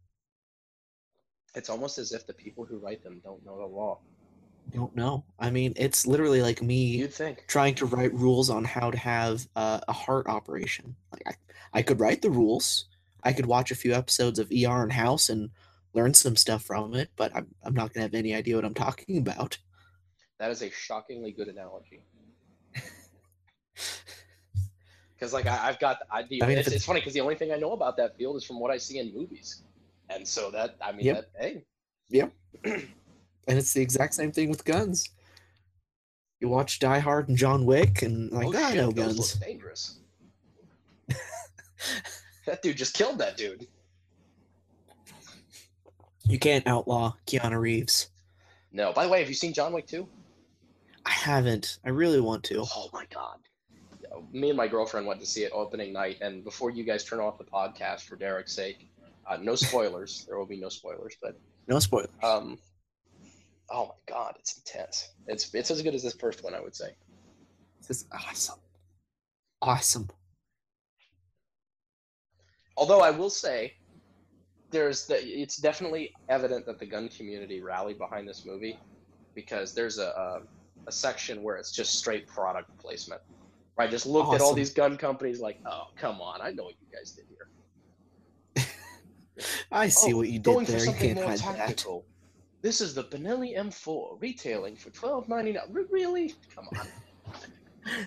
It's 1.55 1.71
almost 1.71 1.99
as 1.99 2.11
if 2.13 2.27
the 2.27 2.33
people 2.35 2.65
who 2.65 2.79
write 2.79 3.03
them 3.05 3.21
don't 3.23 3.45
know 3.45 3.59
the 3.59 3.67
law. 3.67 4.01
Don't 4.73 4.95
know. 4.95 5.25
I 5.39 5.51
mean, 5.51 5.73
it's 5.77 6.07
literally 6.07 6.43
like 6.43 6.63
me 6.63 6.97
You'd 6.99 7.13
think. 7.15 7.45
trying 7.49 7.75
to 7.77 7.87
write 7.87 8.15
rules 8.15 8.51
on 8.51 8.65
how 8.65 8.91
to 8.91 8.99
have 8.99 9.47
uh, 9.57 9.81
a 9.89 9.93
heart 9.93 10.27
operation. 10.29 10.95
Like 11.13 11.23
I, 11.27 11.79
I 11.79 11.83
could 11.83 11.99
write 12.01 12.23
the 12.23 12.31
rules. 12.31 12.87
I 13.25 13.33
could 13.33 13.47
watch 13.47 13.71
a 13.71 13.75
few 13.75 13.93
episodes 13.95 14.39
of 14.39 14.51
ER 14.53 14.83
and 14.83 14.93
House 14.93 15.29
and 15.29 15.51
learn 15.93 16.15
some 16.15 16.37
stuff 16.37 16.63
from 16.63 16.95
it, 16.95 17.11
but 17.17 17.35
I'm, 17.35 17.49
I'm 17.65 17.75
not 17.75 17.93
gonna 17.93 18.03
have 18.05 18.15
any 18.15 18.35
idea 18.35 18.55
what 18.57 18.65
I'm 18.65 18.75
talking 18.75 19.19
about. 19.19 19.59
That 20.39 20.51
is 20.51 20.63
a 20.63 20.71
shockingly 20.71 21.33
good 21.33 21.49
analogy. 21.49 22.05
Because 25.15 25.33
like 25.35 25.47
I, 25.47 25.69
I've 25.69 25.79
got, 25.81 25.99
I, 26.11 26.23
the, 26.23 26.43
I 26.43 26.47
mean, 26.47 26.57
it's, 26.59 26.69
it's- 26.69 26.77
it's 26.77 26.85
funny 26.87 27.01
because 27.01 27.13
the 27.13 27.21
only 27.21 27.35
thing 27.35 27.53
I 27.53 27.57
know 27.57 27.73
about 27.73 27.97
that 27.99 28.17
field 28.17 28.37
is 28.37 28.45
from 28.45 28.59
what 28.61 28.71
I 28.71 28.79
see 28.79 28.99
in 28.99 29.13
movies, 29.15 29.63
and 30.09 30.27
so 30.27 30.51
that 30.53 30.77
I 30.81 30.93
mean, 30.93 31.07
Yep. 31.07 31.29
that, 31.39 31.41
hey, 31.43 31.65
And 33.49 33.59
it's 33.59 33.73
the 33.73 33.83
exact 33.83 34.15
same 34.15 34.33
thing 34.33 34.49
with 34.51 34.65
guns. 34.65 35.09
You 36.41 36.49
watch 36.49 36.79
Die 36.79 36.99
Hard 37.01 37.29
and 37.29 37.37
John 37.37 37.67
Wick, 37.67 38.03
and 38.03 38.31
like, 38.33 38.47
oh 38.47 38.53
"Ah, 38.57 38.67
I 38.67 38.71
shit, 38.71 38.77
know 38.79 38.93
guns. 38.93 39.35
dangerous. 39.35 39.99
that 42.47 42.63
dude 42.63 42.77
just 42.77 42.95
killed 42.95 43.19
that 43.19 43.37
dude. 43.37 43.67
You 46.27 46.39
can't 46.39 46.67
outlaw 46.67 47.15
Keanu 47.27 47.59
Reeves. 47.61 48.09
No, 48.73 48.93
by 48.93 49.05
the 49.05 49.11
way, 49.11 49.19
have 49.21 49.29
you 49.29 49.35
seen 49.35 49.53
John 49.53 49.73
Wick 49.73 49.87
2? 49.89 50.07
I 51.05 51.11
haven't. 51.11 51.79
I 51.85 51.89
really 51.91 52.21
want 52.21 52.45
to. 52.45 52.65
Oh 52.75 52.89
my 52.93 53.05
god. 53.13 53.39
Me 54.33 54.49
and 54.51 54.57
my 54.57 54.69
girlfriend 54.69 55.07
went 55.07 55.19
to 55.21 55.27
see 55.27 55.43
it 55.45 55.51
opening 55.53 55.93
night, 55.93 56.19
and 56.21 56.45
before 56.45 56.71
you 56.71 56.85
guys 56.85 57.05
turn 57.05 57.19
off 57.21 57.39
the 57.39 57.45
podcast 57.45 58.03
for 58.03 58.17
Derek's 58.17 58.53
sake, 58.53 58.89
uh, 59.27 59.37
no 59.39 59.55
spoilers. 59.57 60.25
there 60.27 60.39
will 60.39 60.47
be 60.47 60.61
no 60.61 60.69
spoilers, 60.69 61.17
but 61.21 61.39
No 61.69 61.79
spoilers. 61.79 62.11
um, 62.23 62.59
oh 63.71 63.87
my 63.87 64.15
god, 64.15 64.35
it's 64.39 64.57
intense. 64.59 65.11
It's 65.27 65.53
it's 65.55 65.71
as 65.71 65.83
good 65.83 65.95
as 65.95 66.03
this 66.03 66.15
first 66.15 66.43
one, 66.45 66.55
I 66.55 66.61
would 66.61 66.75
say. 66.75 66.91
This 67.87 67.99
is 68.03 68.07
awesome. 68.13 68.59
Awesome. 69.63 70.09
Although 72.77 73.01
I 73.01 73.11
will 73.11 73.31
say, 73.31 73.75
there's 74.71 75.07
the, 75.07 75.17
it's 75.17 75.57
definitely 75.57 76.15
evident 76.29 76.65
that 76.67 76.79
the 76.79 76.87
gun 76.87 77.09
community 77.09 77.61
rallied 77.61 77.99
behind 77.99 78.27
this 78.29 78.45
movie 78.47 78.79
because 79.35 79.75
there's 79.75 79.99
a, 79.99 80.07
a 80.09 80.43
a 80.87 80.93
section 80.93 81.43
where 81.43 81.57
it's 81.57 81.71
just 81.73 81.95
straight 81.95 82.27
product 82.27 82.77
placement. 82.79 83.21
I 83.79 83.87
just 83.87 84.05
looked 84.07 84.35
at 84.35 84.41
all 84.43 84.55
these 84.55 84.73
gun 84.73 84.97
companies 84.97 85.41
like, 85.41 85.59
oh 85.67 85.89
come 85.97 86.21
on, 86.21 86.41
I 86.43 86.51
know 86.51 86.65
what 86.65 86.75
you 86.81 86.87
guys 86.97 87.13
did 87.13 87.25
here. 87.29 88.67
I 89.73 89.89
see 89.89 90.13
Oh, 90.13 90.19
what 90.19 90.29
you 90.29 90.39
did 90.39 90.67
there. 90.67 90.85
You 90.85 90.93
can't 90.93 91.19
hide 91.19 91.57
that. 91.59 91.85
This 92.63 92.81
is 92.81 92.95
the 92.95 93.05
Benelli 93.05 93.57
M4, 93.57 94.21
retailing 94.21 94.77
for 94.77 94.91
twelve 94.91 95.29
ninety 95.29 95.53
nine. 95.53 95.65
Really? 95.71 96.35
Come 96.55 96.69
on. 96.77 96.87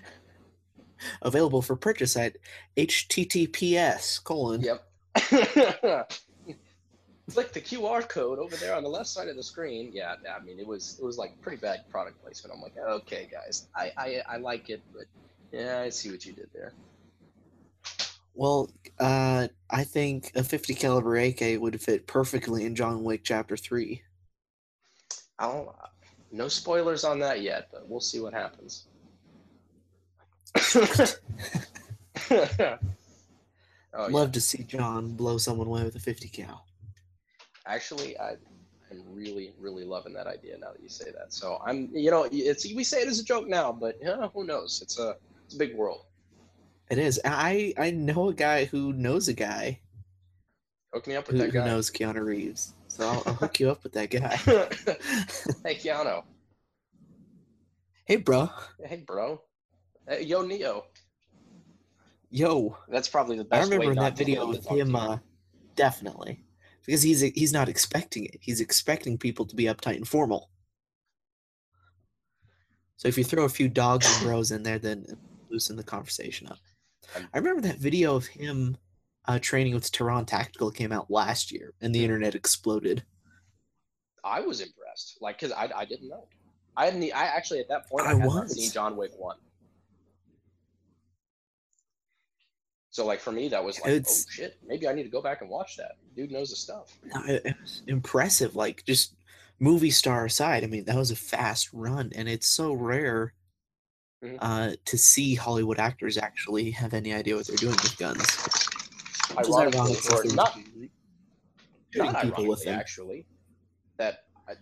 Available 1.21 1.61
for 1.61 1.75
purchase 1.75 2.15
at 2.15 2.37
https 2.77 4.23
colon. 4.23 4.61
Yep. 4.61 4.87
Click 7.31 7.53
the 7.53 7.61
QR 7.61 8.07
code 8.07 8.37
over 8.37 8.55
there 8.57 8.75
on 8.75 8.83
the 8.83 8.89
left 8.89 9.09
side 9.09 9.27
of 9.27 9.35
the 9.35 9.43
screen. 9.43 9.91
Yeah, 9.93 10.15
I 10.29 10.43
mean 10.43 10.59
it 10.59 10.67
was 10.67 10.99
it 11.01 11.05
was 11.05 11.17
like 11.17 11.39
pretty 11.41 11.57
bad 11.57 11.89
product 11.89 12.21
placement. 12.21 12.55
I'm 12.55 12.61
like, 12.61 12.77
okay, 12.77 13.27
guys, 13.31 13.67
I 13.75 13.91
I, 13.97 14.21
I 14.27 14.37
like 14.37 14.69
it, 14.69 14.81
but 14.93 15.05
yeah, 15.51 15.81
I 15.81 15.89
see 15.89 16.11
what 16.11 16.25
you 16.25 16.33
did 16.33 16.49
there. 16.53 16.73
Well, 18.35 18.71
uh, 18.99 19.47
I 19.69 19.83
think 19.83 20.31
a 20.35 20.43
50 20.43 20.73
caliber 20.73 21.15
AK 21.17 21.59
would 21.61 21.79
fit 21.79 22.07
perfectly 22.07 22.65
in 22.65 22.75
John 22.75 23.03
Wick 23.03 23.21
Chapter 23.23 23.55
3. 23.55 24.01
I'll 25.43 25.75
no 26.31 26.47
spoilers 26.47 27.03
on 27.03 27.19
that 27.19 27.41
yet, 27.41 27.67
but 27.71 27.87
we'll 27.87 27.99
see 27.99 28.19
what 28.19 28.33
happens. 28.33 28.87
oh, 32.31 32.77
Love 34.09 34.29
yeah. 34.29 34.31
to 34.31 34.41
see 34.41 34.63
John 34.63 35.13
blow 35.13 35.37
someone 35.37 35.67
away 35.67 35.83
with 35.83 35.95
a 35.95 35.99
50 35.99 36.27
cal. 36.29 36.65
Actually, 37.67 38.17
I, 38.17 38.31
am 38.91 39.03
really, 39.13 39.53
really 39.59 39.83
loving 39.83 40.13
that 40.13 40.25
idea 40.25 40.57
now 40.57 40.71
that 40.71 40.81
you 40.81 40.89
say 40.89 41.11
that. 41.11 41.33
So 41.33 41.61
I'm, 41.65 41.89
you 41.93 42.09
know, 42.09 42.27
it's 42.31 42.65
we 42.73 42.83
say 42.83 43.01
it 43.01 43.07
as 43.07 43.19
a 43.19 43.23
joke 43.23 43.47
now, 43.47 43.71
but 43.71 43.97
who 44.33 44.43
knows? 44.43 44.81
It's 44.81 44.97
a, 44.99 45.17
it's 45.45 45.53
a 45.53 45.57
big 45.57 45.75
world. 45.75 46.05
It 46.89 46.97
is. 46.97 47.19
I 47.23 47.73
I 47.77 47.91
know 47.91 48.29
a 48.29 48.33
guy 48.33 48.65
who 48.65 48.91
knows 48.93 49.27
a 49.27 49.33
guy. 49.33 49.79
Hook 50.93 51.07
me 51.07 51.15
up 51.15 51.27
with 51.27 51.37
who, 51.37 51.43
that 51.43 51.53
guy. 51.53 51.61
Who 51.61 51.67
knows 51.67 51.89
Keanu 51.89 52.25
Reeves? 52.25 52.73
So 52.93 53.09
I'll, 53.09 53.23
I'll 53.25 53.33
hook 53.33 53.59
you 53.59 53.71
up 53.71 53.83
with 53.83 53.93
that 53.93 54.11
guy. 54.11 54.35
hey, 55.63 55.75
Keanu. 55.75 56.23
hey, 58.05 58.17
bro. 58.17 58.49
Hey, 58.85 59.03
bro. 59.07 59.41
Hey, 60.07 60.23
yo, 60.23 60.43
Neo. 60.43 60.85
Yo, 62.29 62.77
That's 62.87 63.09
probably 63.09 63.37
the 63.37 63.47
I 63.51 63.57
best 63.57 63.71
way 63.71 63.77
remember 63.77 63.91
in 63.93 63.97
that 63.97 64.15
video 64.15 64.45
let 64.45 64.59
of 64.59 64.65
talk 64.65 64.73
to 64.73 64.79
him. 64.79 64.95
Uh, 64.95 65.17
definitely, 65.75 66.43
because 66.85 67.01
he's 67.01 67.21
he's 67.21 67.53
not 67.53 67.67
expecting 67.67 68.25
it. 68.25 68.37
He's 68.41 68.61
expecting 68.61 69.17
people 69.17 69.45
to 69.45 69.55
be 69.55 69.63
uptight 69.63 69.97
and 69.97 70.07
formal. 70.07 70.49
So 72.97 73.07
if 73.07 73.17
you 73.17 73.23
throw 73.23 73.45
a 73.45 73.49
few 73.49 73.69
dogs 73.69 74.07
and 74.11 74.25
bros 74.25 74.51
in 74.51 74.61
there, 74.61 74.79
then 74.79 75.05
loosen 75.49 75.77
the 75.77 75.83
conversation 75.83 76.47
up. 76.47 76.59
I 77.33 77.37
remember 77.37 77.61
that 77.61 77.77
video 77.77 78.15
of 78.15 78.27
him 78.27 78.77
uh, 79.27 79.39
training 79.39 79.73
with 79.73 79.91
Taran 79.91 80.25
Tactical 80.27 80.71
came 80.71 80.91
out 80.91 81.09
last 81.11 81.51
year, 81.51 81.73
and 81.81 81.93
the 81.93 82.03
internet 82.03 82.35
exploded. 82.35 83.03
I 84.23 84.39
was 84.41 84.61
impressed, 84.61 85.17
like, 85.21 85.39
cause 85.39 85.51
I, 85.51 85.69
I 85.75 85.85
didn't 85.85 86.09
know. 86.09 86.27
I 86.75 86.85
hadn't. 86.85 87.03
I 87.03 87.25
actually 87.25 87.59
at 87.59 87.67
that 87.69 87.87
point 87.89 88.05
I, 88.07 88.11
I 88.11 88.15
had 88.15 88.19
not 88.19 88.43
was. 88.43 88.55
seen 88.55 88.71
John 88.71 88.95
Wick 88.97 89.11
one. 89.17 89.37
So 92.89 93.05
like 93.05 93.19
for 93.19 93.31
me 93.31 93.47
that 93.49 93.63
was 93.63 93.79
like, 93.81 93.89
It's- 93.91 94.25
oh 94.27 94.31
shit, 94.31 94.57
maybe 94.67 94.87
I 94.87 94.93
need 94.93 95.03
to 95.03 95.09
go 95.09 95.21
back 95.21 95.41
and 95.41 95.49
watch 95.49 95.77
that. 95.77 95.93
Dude 96.15 96.31
knows 96.31 96.49
his 96.51 96.59
stuff. 96.59 96.95
It, 97.27 97.55
was 97.61 97.81
impressive. 97.87 98.55
Like 98.55 98.83
just 98.85 99.15
movie 99.59 99.89
star 99.91 100.25
aside, 100.25 100.63
I 100.63 100.67
mean 100.67 100.85
that 100.85 100.95
was 100.95 101.11
a 101.11 101.15
fast 101.15 101.69
run, 101.73 102.11
and 102.15 102.27
it's 102.29 102.47
so 102.47 102.73
rare 102.73 103.33
Mhm. 104.23 104.37
uh, 104.39 104.75
to 104.85 104.97
see 104.97 105.35
Hollywood 105.35 105.79
actors 105.79 106.17
actually 106.17 106.71
have 106.71 106.93
any 106.93 107.13
idea 107.13 107.35
what 107.35 107.45
they're 107.47 107.57
doing 107.57 107.75
with 107.75 107.97
guns. 107.97 108.25
Which 109.37 109.47
is 109.47 109.55
ironic 109.55 109.95
since 109.97 110.33
not 110.33 110.57
not 111.95 112.23
people 112.23 112.47
with 112.47 112.63
them. 112.63 112.77
actually, 112.79 113.25
that 113.97 114.25
I, 114.47 114.53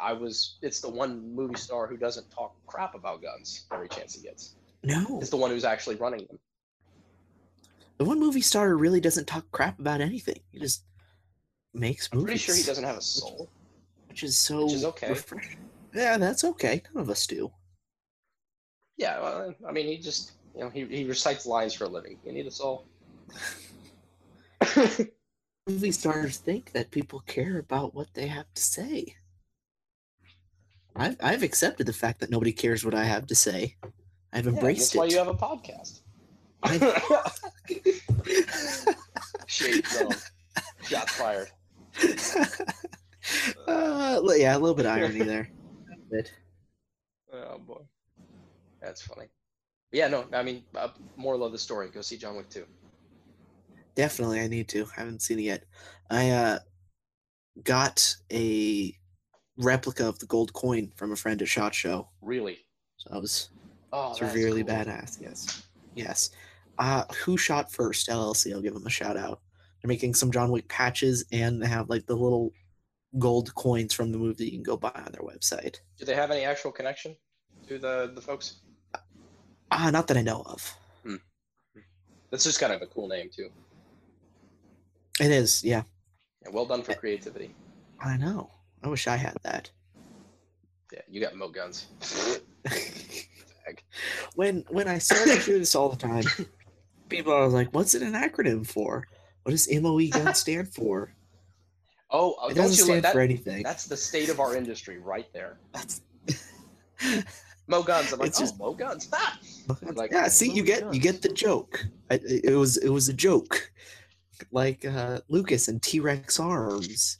I 0.10 0.12
was. 0.12 0.58
It's 0.62 0.80
the 0.80 0.88
one 0.88 1.34
movie 1.34 1.56
star 1.56 1.86
who 1.86 1.96
doesn't 1.96 2.30
talk 2.30 2.54
crap 2.66 2.94
about 2.94 3.22
guns 3.22 3.66
every 3.72 3.88
chance 3.88 4.14
he 4.14 4.22
gets. 4.22 4.54
No, 4.84 5.18
It's 5.20 5.30
the 5.30 5.36
one 5.36 5.50
who's 5.50 5.64
actually 5.64 5.96
running 5.96 6.26
them. 6.28 6.38
the 7.98 8.04
one 8.04 8.20
movie 8.20 8.40
star 8.40 8.76
really 8.76 9.00
doesn't 9.00 9.26
talk 9.26 9.44
crap 9.50 9.80
about 9.80 10.00
anything. 10.00 10.38
He 10.52 10.60
just 10.60 10.84
makes 11.74 12.08
I'm 12.12 12.18
movies. 12.18 12.28
pretty 12.28 12.38
sure 12.38 12.54
he 12.54 12.62
doesn't 12.62 12.84
have 12.84 12.96
a 12.96 13.02
soul. 13.02 13.50
which 14.08 14.22
is 14.22 14.38
so 14.38 14.64
which 14.66 14.74
is 14.74 14.84
okay. 14.84 15.08
refreshing. 15.08 15.58
Yeah, 15.94 16.16
that's 16.18 16.44
okay. 16.44 16.82
None 16.94 17.02
of 17.02 17.10
us 17.10 17.26
do. 17.26 17.50
Yeah, 18.98 19.20
well, 19.20 19.54
I 19.68 19.72
mean, 19.72 19.86
he 19.86 19.96
just 19.98 20.32
you 20.54 20.60
know 20.62 20.70
he, 20.70 20.84
he 20.86 21.04
recites 21.04 21.44
lines 21.46 21.74
for 21.74 21.84
a 21.84 21.88
living. 21.88 22.18
You 22.24 22.32
need 22.32 22.46
a 22.46 22.50
soul. 22.52 22.84
Movie 25.68 25.92
stars 25.92 26.38
think 26.38 26.72
that 26.72 26.90
people 26.90 27.20
care 27.20 27.58
about 27.58 27.94
what 27.94 28.08
they 28.14 28.26
have 28.26 28.52
to 28.54 28.62
say. 28.62 29.14
I've 30.96 31.16
I've 31.22 31.42
accepted 31.42 31.86
the 31.86 31.92
fact 31.92 32.20
that 32.20 32.30
nobody 32.30 32.52
cares 32.52 32.84
what 32.84 32.94
I 32.94 33.04
have 33.04 33.26
to 33.28 33.34
say. 33.34 33.76
I've 34.32 34.46
Yeah, 34.46 34.52
embraced 34.52 34.92
that's 34.92 34.96
why 34.96 35.04
it. 35.06 35.12
you 35.12 35.18
have 35.18 35.28
a 35.28 35.34
podcast. 35.34 36.00
Shade 39.46 39.86
thrown. 39.86 40.10
Shots 40.82 41.12
fired. 41.12 41.50
uh, 43.68 44.20
yeah, 44.36 44.56
a 44.56 44.58
little 44.58 44.74
bit 44.74 44.86
of 44.86 44.92
irony 44.92 45.22
there. 45.22 45.48
Bit. 46.10 46.32
Oh 47.32 47.58
boy, 47.58 47.82
that's 48.80 49.02
funny. 49.02 49.26
Yeah, 49.92 50.08
no, 50.08 50.26
I 50.32 50.42
mean, 50.42 50.64
uh, 50.74 50.88
moral 51.16 51.44
of 51.44 51.52
the 51.52 51.58
story: 51.58 51.88
go 51.90 52.00
see 52.00 52.16
John 52.16 52.36
Wick 52.36 52.48
2. 52.50 52.64
Definitely, 54.02 54.38
I 54.38 54.46
need 54.46 54.68
to. 54.68 54.86
I 54.96 55.00
haven't 55.00 55.22
seen 55.22 55.40
it 55.40 55.42
yet. 55.42 55.64
I 56.08 56.30
uh, 56.30 56.58
got 57.64 58.14
a 58.32 58.96
replica 59.56 60.06
of 60.06 60.20
the 60.20 60.26
gold 60.26 60.52
coin 60.52 60.92
from 60.94 61.10
a 61.10 61.16
friend 61.16 61.42
at 61.42 61.48
Shot 61.48 61.74
Show, 61.74 62.08
Really? 62.22 62.58
so 62.96 63.10
that 63.12 63.20
was 63.20 63.50
Oh, 63.92 64.14
severely 64.14 64.62
cool. 64.62 64.72
badass. 64.72 65.20
Yes, 65.20 65.64
yes. 65.96 66.30
Uh, 66.78 67.02
who 67.24 67.36
shot 67.36 67.72
first? 67.72 68.08
LLC. 68.08 68.52
I'll 68.52 68.62
give 68.62 68.74
them 68.74 68.86
a 68.86 68.90
shout 68.90 69.16
out. 69.16 69.40
They're 69.82 69.88
making 69.88 70.14
some 70.14 70.30
John 70.30 70.52
Wick 70.52 70.68
patches, 70.68 71.24
and 71.32 71.60
they 71.60 71.66
have 71.66 71.90
like 71.90 72.06
the 72.06 72.14
little 72.14 72.52
gold 73.18 73.52
coins 73.56 73.92
from 73.94 74.12
the 74.12 74.18
movie 74.18 74.34
that 74.34 74.44
you 74.44 74.52
can 74.52 74.62
go 74.62 74.76
buy 74.76 74.92
on 74.94 75.10
their 75.10 75.22
website. 75.22 75.80
Do 75.98 76.04
they 76.04 76.14
have 76.14 76.30
any 76.30 76.44
actual 76.44 76.70
connection 76.70 77.16
to 77.66 77.80
the 77.80 78.12
the 78.14 78.20
folks? 78.20 78.60
Ah, 79.72 79.90
not 79.90 80.06
that 80.06 80.16
I 80.16 80.22
know 80.22 80.42
of. 80.46 80.72
That's 82.30 82.44
just 82.44 82.60
kind 82.60 82.72
of 82.74 82.80
a 82.82 82.86
cool 82.86 83.08
name 83.08 83.30
too. 83.34 83.48
It 85.20 85.30
is, 85.30 85.64
yeah. 85.64 85.82
Yeah, 86.44 86.50
well 86.52 86.66
done 86.66 86.82
for 86.82 86.94
creativity. 86.94 87.54
I 88.00 88.16
know. 88.16 88.50
I 88.82 88.88
wish 88.88 89.06
I 89.08 89.16
had 89.16 89.36
that. 89.42 89.70
Yeah, 90.92 91.00
you 91.08 91.20
got 91.20 91.34
mo 91.34 91.48
guns. 91.48 91.86
when 94.34 94.64
when 94.70 94.88
I 94.88 94.98
started 94.98 95.42
do 95.44 95.58
this 95.58 95.74
all 95.74 95.88
the 95.88 95.96
time, 95.96 96.24
people 97.08 97.32
are 97.32 97.48
like, 97.48 97.74
"What's 97.74 97.94
it 97.94 98.02
an 98.02 98.12
acronym 98.12 98.66
for? 98.66 99.04
What 99.42 99.50
does 99.52 99.68
MOE 99.70 100.08
gun 100.08 100.34
stand 100.44 100.72
for?" 100.72 101.12
Oh, 102.10 102.30
It 102.48 102.54
don't 102.54 102.64
doesn't 102.68 102.78
you 102.78 102.84
stand 102.84 103.04
for 103.06 103.18
that? 103.18 103.22
anything. 103.24 103.62
That's 103.62 103.84
the 103.84 103.96
state 103.96 104.30
of 104.30 104.40
our 104.40 104.56
industry 104.56 104.98
right 104.98 105.30
there. 105.34 105.58
That's 105.72 106.00
Mo 107.66 107.82
guns. 107.82 108.12
I'm 108.14 108.18
like, 108.20 108.28
It's 108.28 108.38
oh, 108.38 108.42
just- 108.44 108.58
mo 108.58 108.72
guns. 108.72 109.08
Ha! 109.12 109.38
Like, 109.92 110.10
yeah. 110.10 110.28
See, 110.28 110.50
you 110.50 110.62
"Mo 110.62 110.66
get 110.66 110.94
you 110.94 111.00
get 111.00 111.20
the 111.20 111.28
joke. 111.28 111.84
I, 112.10 112.18
it 112.24 112.56
was 112.56 112.78
it 112.78 112.88
was 112.88 113.08
a 113.10 113.12
joke, 113.12 113.70
like 114.50 114.84
uh, 114.84 115.20
Lucas 115.28 115.68
and 115.68 115.82
T 115.82 116.00
Rex 116.00 116.38
arms. 116.40 117.18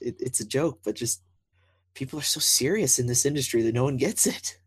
It, 0.00 0.16
it's 0.20 0.40
a 0.40 0.46
joke, 0.46 0.80
but 0.84 0.94
just 0.94 1.22
people 1.94 2.18
are 2.18 2.22
so 2.22 2.40
serious 2.40 2.98
in 2.98 3.06
this 3.06 3.26
industry 3.26 3.62
that 3.62 3.74
no 3.74 3.84
one 3.84 3.96
gets 3.98 4.26
it. 4.26 4.58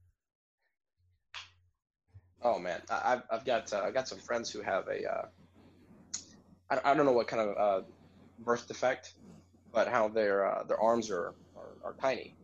Oh 2.42 2.60
man, 2.60 2.82
I, 2.90 3.14
I've 3.14 3.24
I've 3.32 3.46
got 3.46 3.72
uh, 3.74 3.82
I 3.82 3.92
got 3.92 4.08
some 4.08 4.20
friends 4.20 4.50
who 4.52 4.62
have 4.62 4.88
a 4.88 5.06
uh, 5.12 5.26
I, 6.70 6.80
I 6.92 6.94
don't 6.94 7.06
know 7.06 7.12
what 7.12 7.28
kind 7.28 7.50
of 7.50 7.58
uh, 7.58 7.86
birth 8.40 8.68
defect, 8.68 9.14
but 9.74 9.88
how 9.88 10.08
their 10.08 10.46
uh, 10.46 10.64
their 10.64 10.80
arms 10.80 11.10
are, 11.10 11.36
are 11.56 11.78
are 11.84 11.96
tiny. 12.02 12.36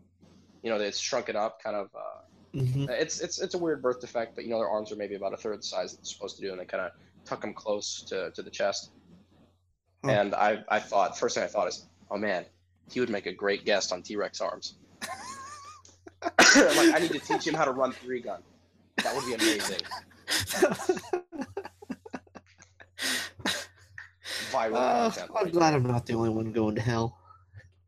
You 0.63 0.71
know, 0.71 0.77
it's 0.79 0.99
shrunken 0.99 1.35
up, 1.35 1.61
kind 1.63 1.75
of. 1.75 1.89
Uh, 1.95 2.21
hmm 2.53 2.85
it's 2.89 3.21
it's 3.21 3.41
it's 3.41 3.55
a 3.55 3.57
weird 3.57 3.81
birth 3.81 4.01
defect, 4.01 4.35
but 4.35 4.45
you 4.45 4.51
know 4.51 4.59
their 4.59 4.69
arms 4.69 4.91
are 4.91 4.95
maybe 4.95 5.15
about 5.15 5.33
a 5.33 5.37
third 5.37 5.59
the 5.59 5.63
size 5.63 5.91
that 5.91 5.99
they're 5.99 6.05
supposed 6.05 6.37
to 6.37 6.41
do, 6.43 6.51
and 6.51 6.59
they 6.59 6.65
kind 6.65 6.83
of 6.83 6.91
tuck 7.25 7.41
them 7.41 7.53
close 7.53 8.03
to, 8.03 8.31
to 8.31 8.41
the 8.41 8.49
chest. 8.49 8.91
Huh. 10.03 10.11
And 10.11 10.35
I 10.35 10.63
I 10.69 10.79
thought 10.79 11.17
first 11.17 11.35
thing 11.35 11.43
I 11.43 11.47
thought 11.47 11.67
is, 11.67 11.85
oh 12.11 12.17
man, 12.17 12.45
he 12.91 12.99
would 12.99 13.09
make 13.09 13.25
a 13.25 13.33
great 13.33 13.65
guest 13.65 13.91
on 13.91 14.01
T 14.01 14.15
Rex 14.15 14.41
arms. 14.41 14.75
Like 16.55 16.95
I 16.95 16.99
need 16.99 17.11
to 17.11 17.19
teach 17.19 17.45
him 17.45 17.53
how 17.53 17.65
to 17.65 17.71
run 17.71 17.91
three 17.91 18.21
gun. 18.21 18.41
That 19.03 19.13
would 19.13 19.25
be 19.25 19.33
amazing. 19.33 19.79
Viral 24.51 24.75
Uh, 24.75 25.09
content. 25.09 25.31
I'm 25.35 25.49
glad. 25.49 25.73
I'm 25.73 25.83
not 25.83 26.05
the 26.05 26.13
only 26.13 26.29
one 26.29 26.51
going 26.51 26.75
to 26.75 26.81
hell. 26.81 27.19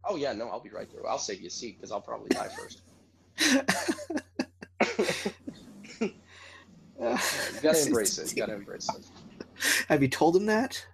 Oh 0.04 0.18
yeah, 0.18 0.34
no, 0.34 0.50
I'll 0.50 0.60
be 0.60 0.70
right 0.70 0.88
there. 0.92 1.08
I'll 1.08 1.18
save 1.18 1.40
you 1.42 1.48
a 1.48 1.50
seat 1.50 1.78
because 1.78 1.92
I'll 1.92 2.02
probably 2.02 2.30
die 2.30 2.50
first. 2.50 2.82
You 7.00 7.62
gotta 7.62 7.86
embrace 7.86 8.18
it. 8.18 8.32
You 8.32 8.38
gotta 8.42 8.56
embrace 8.56 8.90
it. 8.90 9.06
Have 9.88 10.02
you 10.02 10.08
told 10.08 10.36
him 10.36 10.46
that? 10.48 10.86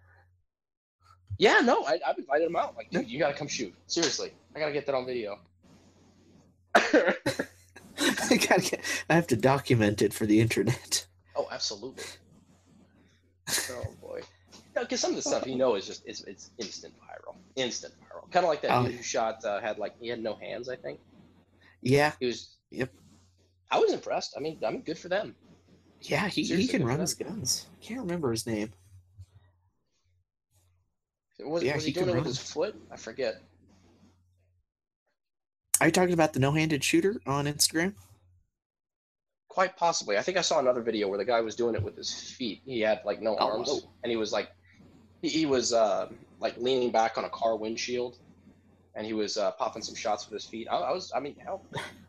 Yeah, 1.40 1.60
no, 1.64 1.84
I, 1.84 2.00
I've 2.08 2.18
invited 2.18 2.48
him 2.48 2.56
out. 2.56 2.76
Like, 2.76 2.90
dude, 2.92 3.10
you 3.10 3.18
gotta 3.20 3.34
come 3.34 3.48
shoot. 3.48 3.74
Seriously, 3.88 4.32
I 4.56 4.60
gotta 4.60 4.72
get 4.74 4.86
that 4.86 4.96
on 4.96 5.06
video. 5.06 5.40
I 6.76 8.38
gotta 8.38 8.62
get. 8.62 8.82
I 9.10 9.16
have 9.16 9.28
to 9.28 9.36
document 9.36 10.02
it 10.02 10.14
for 10.14 10.26
the 10.26 10.40
internet. 10.40 11.06
oh, 11.36 11.48
absolutely. 11.52 12.04
Oh 13.72 13.84
boy. 14.02 14.22
No, 14.76 14.82
because 14.84 15.00
some 15.00 15.12
of 15.12 15.16
the 15.18 15.22
stuff 15.22 15.46
you 15.46 15.56
know 15.56 15.76
is 15.76 15.86
just 15.86 16.04
it's, 16.06 16.22
it's 16.24 16.50
instant 16.58 16.94
viral, 16.98 17.36
instant 17.56 17.94
viral. 18.02 18.30
Kind 18.32 18.46
of 18.46 18.50
like 18.50 18.62
that 18.62 18.72
Oh, 18.72 18.86
dude 18.86 18.96
who 18.96 19.04
shot 19.04 19.44
uh, 19.46 19.60
had 19.62 19.78
like 19.78 19.94
he 20.00 20.08
had 20.08 20.22
no 20.22 20.36
hands. 20.36 20.70
I 20.70 20.76
think 20.76 21.00
Yeah, 21.82 22.14
he 22.20 22.26
was. 22.28 22.58
Yep. 22.72 22.90
I 23.70 23.80
was 23.80 23.92
impressed. 23.92 24.34
I 24.38 24.40
mean, 24.40 24.60
I 24.66 24.72
mean, 24.72 24.82
good 24.82 24.98
for 24.98 25.10
them. 25.10 25.36
yeah, 26.02 26.28
he, 26.28 26.44
he 26.44 26.68
can 26.68 26.84
run 26.86 27.00
his 27.00 27.14
guns. 27.14 27.68
Can't 27.82 28.00
remember 28.02 28.32
his 28.32 28.46
name. 28.48 28.72
Was, 31.40 31.64
Yeah, 31.64 31.76
was 31.76 31.84
he 31.84 31.92
he 31.92 31.94
doing 32.00 32.10
it 32.10 32.16
with 32.16 32.26
his 32.26 32.38
foot? 32.40 32.76
I 32.92 32.98
forget. 32.98 33.42
Are 35.82 35.88
you 35.88 35.92
talking 35.92 36.14
about 36.14 36.34
the 36.34 36.40
no-handed 36.40 36.84
shooter 36.84 37.20
on 37.26 37.46
Instagram? 37.46 37.94
Quite 39.50 39.76
possibly. 39.76 40.18
I 40.18 40.22
think 40.22 40.38
I 40.38 40.42
saw 40.42 40.60
another 40.60 40.82
video 40.82 41.08
where 41.10 41.18
the 41.18 41.26
guy 41.26 41.42
was 41.42 41.56
doing 41.56 41.76
it 41.76 41.84
with 41.84 41.96
his 41.98 42.14
feet. 42.14 42.62
He 42.66 42.80
had 42.82 43.02
like 43.06 43.22
no 43.22 43.36
Oh, 43.38 43.48
arms, 43.52 43.68
whoa. 43.70 43.80
and 44.04 44.10
he 44.10 44.16
was 44.16 44.32
like, 44.32 44.50
he, 45.22 45.30
he 45.30 45.46
was 45.46 45.74
uh, 45.74 46.10
like 46.40 46.58
leaning 46.58 46.92
back 46.92 47.18
on 47.18 47.26
a 47.26 47.30
car 47.30 47.56
windshield, 47.56 48.18
and 48.96 49.06
he 49.06 49.14
was 49.14 49.38
uh, 49.38 49.52
popping 49.52 49.82
some 49.82 49.96
shots 49.96 50.26
with 50.30 50.42
his 50.42 50.50
feet. 50.50 50.68
I, 50.72 50.78
I 50.78 50.92
was, 50.92 51.12
I 51.16 51.20
mean, 51.20 51.36
hell, 51.44 51.64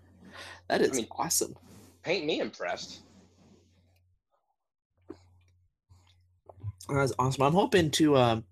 That 0.69 0.81
is 0.81 0.91
I 0.93 0.95
mean- 0.97 1.07
awesome. 1.13 1.57
paint 2.03 2.25
me 2.27 2.41
impressed. 2.41 3.01
That 6.89 6.97
was 6.97 7.15
awesome. 7.19 7.43
I'm 7.43 7.53
hoping 7.55 7.91
to 7.93 8.17
um, 8.17 8.45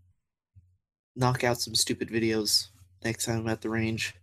knock 1.16 1.44
out 1.44 1.60
some 1.60 1.74
stupid 1.74 2.08
videos 2.08 2.68
next 3.04 3.26
time 3.26 3.40
I'm 3.40 3.48
at 3.48 3.60
the 3.60 3.68
range, 3.70 4.14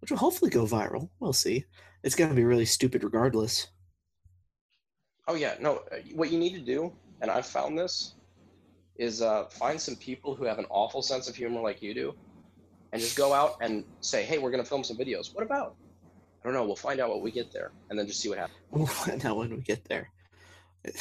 which 0.00 0.10
will 0.10 0.18
hopefully 0.18 0.50
go 0.50 0.64
viral. 0.64 1.08
We'll 1.20 1.32
see. 1.32 1.64
It's 2.02 2.14
gonna 2.14 2.34
be 2.34 2.44
really 2.44 2.64
stupid 2.66 3.04
regardless. 3.04 3.68
Oh 5.28 5.34
yeah, 5.34 5.54
no. 5.60 5.76
uh, 5.92 5.96
What 6.14 6.30
you 6.32 6.38
need 6.38 6.54
to 6.54 6.60
do, 6.60 6.92
and 7.20 7.30
I've 7.30 7.46
found 7.46 7.78
this, 7.78 8.14
is 8.96 9.22
uh, 9.22 9.44
find 9.46 9.80
some 9.80 9.96
people 9.96 10.34
who 10.34 10.44
have 10.44 10.58
an 10.58 10.66
awful 10.70 11.02
sense 11.02 11.28
of 11.28 11.36
humor 11.36 11.60
like 11.60 11.80
you 11.82 11.94
do, 11.94 12.14
and 12.92 13.00
just 13.00 13.16
go 13.16 13.32
out 13.32 13.56
and 13.60 13.84
say, 14.00 14.24
"Hey, 14.24 14.38
we're 14.38 14.50
gonna 14.50 14.64
film 14.64 14.82
some 14.84 14.96
videos." 14.96 15.34
What 15.34 15.44
about? 15.44 15.76
I 16.42 16.44
don't 16.48 16.54
know. 16.54 16.64
We'll 16.64 16.74
find 16.74 16.98
out 17.00 17.08
what 17.08 17.22
we 17.22 17.30
get 17.30 17.52
there, 17.52 17.70
and 17.88 17.96
then 17.98 18.06
just 18.08 18.20
see 18.20 18.28
what 18.28 18.38
happens. 18.38 18.58
We'll 18.72 18.86
find 18.86 19.24
out 19.24 19.36
when 19.36 19.50
we 19.50 19.62
get 19.62 19.84
there. 19.84 20.10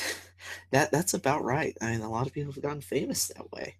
That 0.71 0.91
that's 0.91 1.13
about 1.13 1.43
right. 1.43 1.77
I 1.81 1.91
mean, 1.91 2.01
a 2.01 2.09
lot 2.09 2.25
of 2.27 2.33
people 2.33 2.51
have 2.53 2.63
gotten 2.63 2.81
famous 2.81 3.27
that 3.27 3.51
way. 3.51 3.75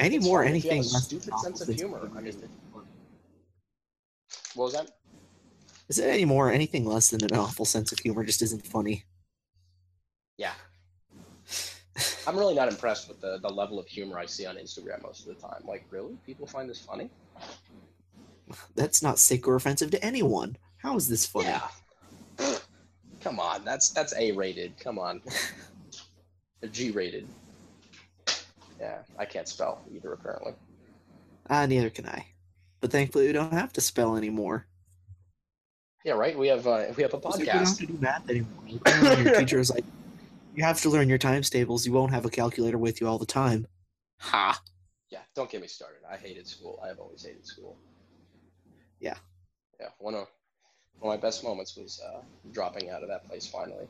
Any 0.00 0.16
It's 0.16 0.26
more, 0.26 0.42
fine 0.44 0.56
if 0.56 0.64
you 0.64 0.70
have 0.70 0.78
anything 0.78 1.00
stupid 1.00 1.38
sense 1.38 1.60
of 1.60 1.74
humor. 1.74 2.10
I 2.16 2.20
mean, 2.20 2.34
what 4.54 4.64
was 4.64 4.72
that? 4.72 4.90
is 5.90 5.98
it 5.98 6.08
any 6.08 6.24
more, 6.24 6.52
anything 6.52 6.86
less 6.86 7.10
than 7.10 7.22
an 7.24 7.36
awful 7.36 7.64
sense 7.64 7.90
of 7.90 7.98
humor 7.98 8.24
just 8.24 8.40
isn't 8.42 8.64
funny. 8.64 9.04
Yeah. 10.38 10.52
I'm 12.26 12.38
really 12.38 12.54
not 12.54 12.68
impressed 12.68 13.08
with 13.08 13.20
the, 13.20 13.38
the 13.42 13.48
level 13.48 13.80
of 13.80 13.88
humor 13.88 14.16
I 14.16 14.26
see 14.26 14.46
on 14.46 14.54
Instagram 14.54 15.02
most 15.02 15.26
of 15.26 15.34
the 15.34 15.42
time. 15.42 15.62
Like, 15.66 15.84
really? 15.90 16.16
People 16.24 16.46
find 16.46 16.70
this 16.70 16.78
funny? 16.78 17.10
That's 18.76 19.02
not 19.02 19.18
sick 19.18 19.48
or 19.48 19.56
offensive 19.56 19.90
to 19.90 20.04
anyone. 20.04 20.56
How 20.76 20.96
is 20.96 21.08
this 21.08 21.26
funny? 21.26 21.48
Yeah. 21.48 22.56
Come 23.20 23.38
on, 23.38 23.64
that's 23.64 23.90
that's 23.90 24.14
A 24.16 24.32
rated. 24.32 24.78
Come 24.78 24.98
on. 24.98 25.20
G 26.72 26.90
rated. 26.90 27.28
Yeah, 28.80 28.98
I 29.18 29.26
can't 29.26 29.46
spell 29.46 29.82
either 29.94 30.12
apparently. 30.12 30.54
Ah, 31.50 31.66
neither 31.66 31.90
can 31.90 32.06
I. 32.06 32.26
But 32.80 32.90
thankfully, 32.90 33.26
we 33.26 33.32
don't 33.32 33.52
have 33.52 33.72
to 33.74 33.80
spell 33.80 34.16
anymore. 34.16 34.66
Yeah, 36.04 36.14
right. 36.14 36.36
We 36.36 36.48
have 36.48 36.66
uh, 36.66 36.86
we 36.96 37.02
have 37.02 37.12
a 37.12 37.18
podcast. 37.18 37.30
like 37.30 37.38
we 37.40 37.44
don't 37.46 37.66
have 37.66 37.76
to 37.76 37.86
do 37.86 37.98
math 38.00 38.30
anymore. 38.30 39.20
your 39.22 39.34
teacher 39.38 39.58
is 39.58 39.70
like, 39.70 39.84
you 40.54 40.64
have 40.64 40.80
to 40.80 40.88
learn 40.88 41.08
your 41.08 41.18
times 41.18 41.50
tables. 41.50 41.86
You 41.86 41.92
won't 41.92 42.12
have 42.12 42.24
a 42.24 42.30
calculator 42.30 42.78
with 42.78 43.00
you 43.00 43.06
all 43.06 43.18
the 43.18 43.26
time. 43.26 43.66
Ha! 44.20 44.58
Yeah, 45.10 45.20
don't 45.34 45.50
get 45.50 45.60
me 45.60 45.66
started. 45.66 46.00
I 46.10 46.16
hated 46.16 46.46
school. 46.46 46.80
I 46.82 46.88
have 46.88 46.98
always 46.98 47.22
hated 47.22 47.46
school. 47.46 47.76
Yeah. 48.98 49.16
Yeah, 49.78 49.88
one 49.98 50.14
of 50.14 50.28
one 51.00 51.14
of 51.14 51.20
my 51.20 51.26
best 51.26 51.44
moments 51.44 51.76
was 51.76 52.00
uh, 52.00 52.20
dropping 52.52 52.88
out 52.88 53.02
of 53.02 53.08
that 53.08 53.28
place 53.28 53.46
finally. 53.46 53.86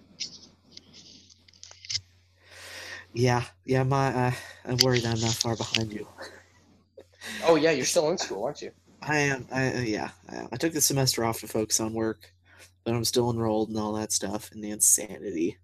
Yeah, 3.12 3.44
yeah. 3.64 3.82
My, 3.82 4.08
uh, 4.28 4.32
I'm 4.64 4.76
worried 4.84 5.04
I'm 5.04 5.20
not 5.20 5.32
far 5.34 5.56
behind 5.56 5.92
you. 5.92 6.06
Oh 7.44 7.56
yeah, 7.56 7.70
you're 7.70 7.84
still 7.84 8.08
in 8.10 8.16
school, 8.16 8.44
aren't 8.44 8.62
you? 8.62 8.70
I 9.02 9.18
am. 9.18 9.46
I 9.52 9.74
uh, 9.74 9.80
yeah. 9.80 10.08
I, 10.30 10.36
am. 10.36 10.48
I 10.52 10.56
took 10.56 10.72
the 10.72 10.80
semester 10.80 11.22
off 11.22 11.40
to 11.40 11.46
focus 11.46 11.78
on 11.78 11.92
work, 11.92 12.32
but 12.82 12.94
I'm 12.94 13.04
still 13.04 13.30
enrolled 13.30 13.68
and 13.68 13.76
all 13.76 13.92
that 13.92 14.10
stuff 14.10 14.50
and 14.52 14.64
the 14.64 14.70
insanity. 14.70 15.58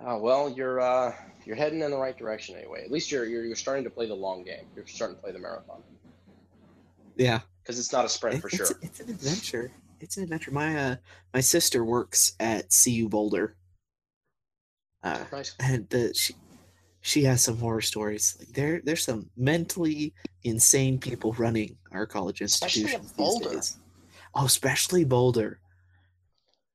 Oh 0.00 0.16
well, 0.18 0.48
you're 0.48 0.80
uh, 0.80 1.14
you're 1.44 1.54
heading 1.54 1.82
in 1.82 1.90
the 1.90 1.98
right 1.98 2.16
direction 2.16 2.56
anyway. 2.56 2.82
At 2.82 2.90
least 2.90 3.12
you're, 3.12 3.26
you're 3.26 3.44
you're 3.44 3.56
starting 3.56 3.84
to 3.84 3.90
play 3.90 4.06
the 4.06 4.14
long 4.14 4.42
game. 4.42 4.64
You're 4.74 4.86
starting 4.86 5.16
to 5.16 5.22
play 5.22 5.32
the 5.32 5.38
marathon 5.38 5.82
Yeah, 7.16 7.40
because 7.62 7.78
it's 7.78 7.92
not 7.92 8.06
a 8.06 8.08
sprint 8.08 8.36
it- 8.36 8.40
for 8.40 8.48
it's, 8.48 8.56
sure. 8.56 8.68
it's 8.80 9.00
an 9.00 9.10
adventure. 9.10 9.70
It's 10.00 10.16
an 10.16 10.22
adventure. 10.22 10.50
My 10.50 10.78
uh, 10.78 10.96
my 11.34 11.40
sister 11.40 11.84
works 11.84 12.32
at 12.40 12.74
CU 12.82 13.10
Boulder. 13.10 13.54
Uh, 15.02 15.24
and 15.60 15.88
the, 15.90 16.12
she 16.14 16.34
she 17.00 17.22
has 17.24 17.42
some 17.42 17.56
horror 17.58 17.80
stories. 17.80 18.36
Like 18.38 18.48
there 18.48 18.80
there's 18.82 19.04
some 19.04 19.30
mentally 19.36 20.12
insane 20.44 20.98
people 20.98 21.32
running 21.34 21.76
our 21.92 22.06
college 22.06 22.40
Especially 22.40 22.82
institutions 22.82 23.12
these 23.12 23.16
Boulder. 23.16 23.50
days. 23.50 23.78
Oh, 24.34 24.44
especially 24.44 25.04
Boulder. 25.04 25.60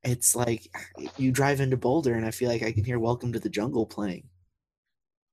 It's 0.04 0.36
like 0.36 0.70
you 1.18 1.32
drive 1.32 1.62
into 1.62 1.78
Boulder, 1.78 2.14
and 2.14 2.26
I 2.26 2.32
feel 2.32 2.50
like 2.50 2.64
I 2.64 2.72
can 2.72 2.84
hear 2.84 3.00
"Welcome 3.00 3.34
to 3.34 3.40
the 3.40 3.50
Jungle" 3.50 3.86
playing. 3.86 4.24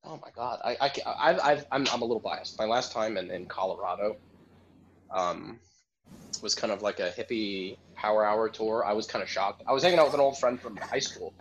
Oh 0.05 0.18
my 0.22 0.31
god, 0.35 0.61
I, 0.64 0.76
I, 0.81 0.90
I've, 1.18 1.40
I've, 1.40 1.66
I'm, 1.70 1.87
I'm 1.92 2.03
a 2.03 2.05
little 2.05 2.20
biased. 2.20 2.59
My 2.59 2.64
last 2.64 2.90
time 2.90 3.16
in, 3.18 3.31
in 3.31 3.46
Colorado, 3.46 4.16
um, 5.11 5.59
was 6.42 6.55
kind 6.55 6.72
of 6.72 6.83
like 6.83 7.00
a 7.00 7.11
hippie 7.11 7.76
power 7.94 8.24
hour 8.24 8.48
tour. 8.48 8.85
I 8.85 8.92
was 8.94 9.07
kind 9.07 9.22
of 9.22 9.29
shocked. 9.29 9.62
I 9.68 9.72
was 9.72 9.83
hanging 9.83 9.98
out 9.98 10.07
with 10.07 10.14
an 10.14 10.20
old 10.20 10.38
friend 10.38 10.59
from 10.61 10.76
high 10.76 11.00
school, 11.00 11.35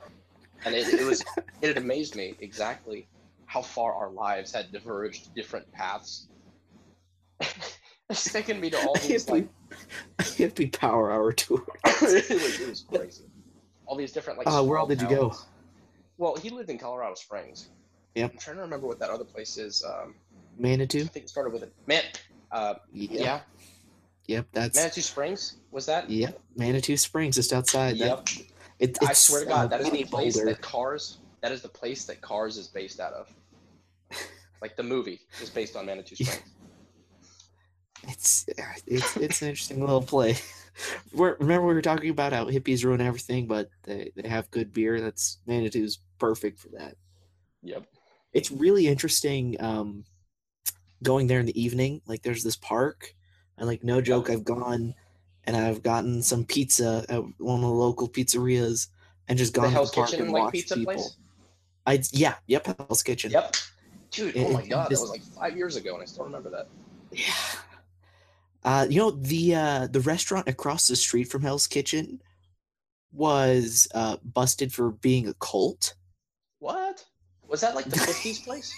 and 0.65 0.75
it, 0.75 0.87
it 0.93 1.05
was, 1.05 1.23
it 1.61 1.77
amazed 1.77 2.15
me 2.15 2.35
exactly 2.39 3.07
how 3.45 3.61
far 3.61 3.93
our 3.93 4.09
lives 4.11 4.53
had 4.53 4.71
diverged 4.71 5.33
different 5.33 5.69
paths. 5.71 6.27
it's 8.09 8.31
taken 8.31 8.59
me 8.59 8.69
to 8.69 8.77
all 8.77 8.95
these 8.95 9.29
like, 9.29 9.47
hippie 10.19 10.71
power 10.71 11.11
hour 11.11 11.31
tour. 11.31 11.63
it, 11.85 12.01
was, 12.01 12.59
it 12.59 12.69
was 12.69 12.85
crazy. 12.91 13.23
All 13.85 13.95
these 13.95 14.11
different 14.11 14.37
like. 14.37 14.47
Uh, 14.47 14.63
where 14.63 14.77
all 14.77 14.85
did 14.85 15.01
you 15.01 15.09
go? 15.09 15.33
Well, 16.17 16.35
he 16.35 16.49
lived 16.49 16.69
in 16.69 16.77
Colorado 16.77 17.15
Springs. 17.15 17.69
Yep. 18.15 18.31
I'm 18.33 18.37
trying 18.37 18.55
to 18.57 18.61
remember 18.63 18.87
what 18.87 18.99
that 18.99 19.09
other 19.09 19.23
place 19.23 19.57
is. 19.57 19.83
Um, 19.83 20.15
I 20.63 20.75
think 20.75 21.15
it 21.15 21.29
started 21.29 21.53
with 21.53 21.63
a 21.63 21.69
man. 21.87 22.03
Uh, 22.51 22.75
Yep. 22.91 23.11
yeah, 23.21 23.39
Yep. 24.27 24.47
That's 24.51 24.75
Manitou 24.75 25.01
Springs 25.01 25.55
was 25.71 25.85
that? 25.85 26.09
yep. 26.09 26.39
Manitou 26.55 26.97
Springs, 26.97 27.35
just 27.35 27.53
outside. 27.53 27.97
That- 27.99 28.29
Yep. 28.29 28.48
It, 28.79 28.97
I 29.05 29.13
swear 29.13 29.43
to 29.43 29.47
God, 29.49 29.69
that 29.71 29.81
is 29.81 29.91
the 29.91 30.03
place 30.05 30.35
Boulder. 30.35 30.51
that 30.51 30.61
Cars. 30.61 31.17
That 31.41 31.51
is 31.51 31.61
the 31.61 31.69
place 31.69 32.05
that 32.05 32.21
Cars 32.21 32.57
is 32.57 32.67
based 32.67 32.99
out 32.99 33.13
of. 33.13 33.33
Like 34.61 34.75
the 34.75 34.83
movie 34.83 35.21
is 35.41 35.49
based 35.49 35.77
on 35.77 35.85
Manitou 35.85 36.15
Yeah. 36.19 36.31
Springs. 36.31 36.45
It's 38.09 38.45
it's 38.87 39.15
it's 39.17 39.41
an 39.41 39.47
interesting 39.47 39.79
little 39.79 40.01
play. 40.01 40.35
We're, 41.13 41.35
remember 41.39 41.65
we 41.67 41.73
were 41.73 41.81
talking 41.81 42.09
about 42.09 42.33
how 42.33 42.45
hippies 42.45 42.83
ruin 42.83 42.99
everything, 42.99 43.47
but 43.47 43.69
they, 43.83 44.11
they 44.17 44.27
have 44.27 44.51
good 44.51 44.73
beer. 44.73 44.99
That's 44.99 45.39
Manitou's 45.47 45.99
perfect 46.17 46.59
for 46.59 46.67
that. 46.77 46.95
Yep. 47.63 47.85
It's 48.33 48.51
really 48.51 48.87
interesting 48.87 49.55
um, 49.61 50.03
going 51.03 51.27
there 51.27 51.39
in 51.39 51.45
the 51.45 51.61
evening. 51.61 52.01
Like 52.05 52.21
there's 52.21 52.43
this 52.43 52.57
park, 52.57 53.13
and 53.57 53.65
like 53.65 53.83
no 53.83 54.01
joke, 54.01 54.29
I've 54.29 54.43
gone 54.43 54.93
and 55.55 55.65
I've 55.65 55.81
gotten 55.83 56.21
some 56.21 56.45
pizza 56.45 57.05
at 57.09 57.21
one 57.39 57.55
of 57.55 57.62
the 57.62 57.67
local 57.67 58.07
pizzerias 58.07 58.88
and 59.27 59.38
just 59.38 59.53
The 59.53 59.62
gone 59.62 59.69
to 59.71 59.79
the 59.85 59.91
park 59.93 60.09
Kitchen 60.09 60.23
and 60.25 60.31
like 60.31 60.41
watched 60.43 60.53
pizza 60.53 60.75
people. 60.75 60.93
place. 60.93 61.15
I 61.85 62.03
yeah 62.12 62.35
yep 62.47 62.67
Hell's 62.67 63.01
Kitchen. 63.03 63.31
Yep. 63.31 63.55
Dude, 64.12 64.35
It- 64.35 64.45
oh 64.47 64.53
my 64.53 64.65
God, 64.65 64.89
that 64.89 64.99
was 64.99 65.09
like 65.09 65.21
five 65.23 65.55
years 65.57 65.75
ago, 65.75 65.93
and 65.95 66.01
I 66.03 66.05
still 66.05 66.25
remember 66.25 66.49
that. 66.51 66.67
Yeah. 67.12 67.33
Uh, 68.63 68.85
you 68.89 68.99
know 68.99 69.12
the 69.12 69.55
uh, 69.55 69.88
the 69.88 70.01
restaurant 70.01 70.47
across 70.47 70.88
the 70.88 70.95
street 70.95 71.25
from 71.25 71.41
Hell's 71.41 71.65
Kitchen 71.67 72.21
was 73.12 73.88
uh, 73.95 74.17
busted 74.23 74.71
for 74.73 74.91
being 74.91 75.27
a 75.27 75.33
cult. 75.35 75.95
What? 76.59 77.05
Was 77.47 77.62
that 77.62 77.73
like 77.75 77.85
the 77.85 77.95
50s 77.97 78.43
place? 78.43 78.71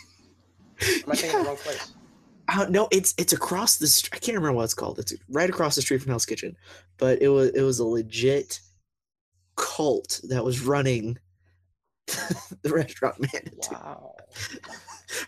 Am 1.04 1.12
I 1.12 1.16
thinking 1.16 1.40
the 1.40 1.46
wrong 1.46 1.58
place? 1.58 1.92
Uh, 2.54 2.66
no, 2.70 2.88
it's 2.92 3.14
it's 3.18 3.34
across 3.34 3.78
the. 3.78 3.88
St- 3.88 4.14
I 4.14 4.18
can't 4.18 4.36
remember 4.36 4.58
what 4.58 4.64
it's 4.64 4.74
called. 4.74 5.00
It's 5.00 5.14
right 5.30 5.50
across 5.50 5.76
the 5.76 5.82
street 5.82 6.02
from 6.02 6.10
Hell's 6.10 6.26
Kitchen, 6.26 6.58
but 6.98 7.22
it 7.22 7.30
was 7.30 7.50
it 7.52 7.62
was 7.62 7.80
a 7.80 7.86
legit 7.86 8.60
cult 9.56 10.20
that 10.24 10.44
was 10.44 10.62
running 10.62 11.18
the 12.08 12.70
restaurant 12.70 13.20
Manitou. 13.20 13.74
Wow. 13.74 14.16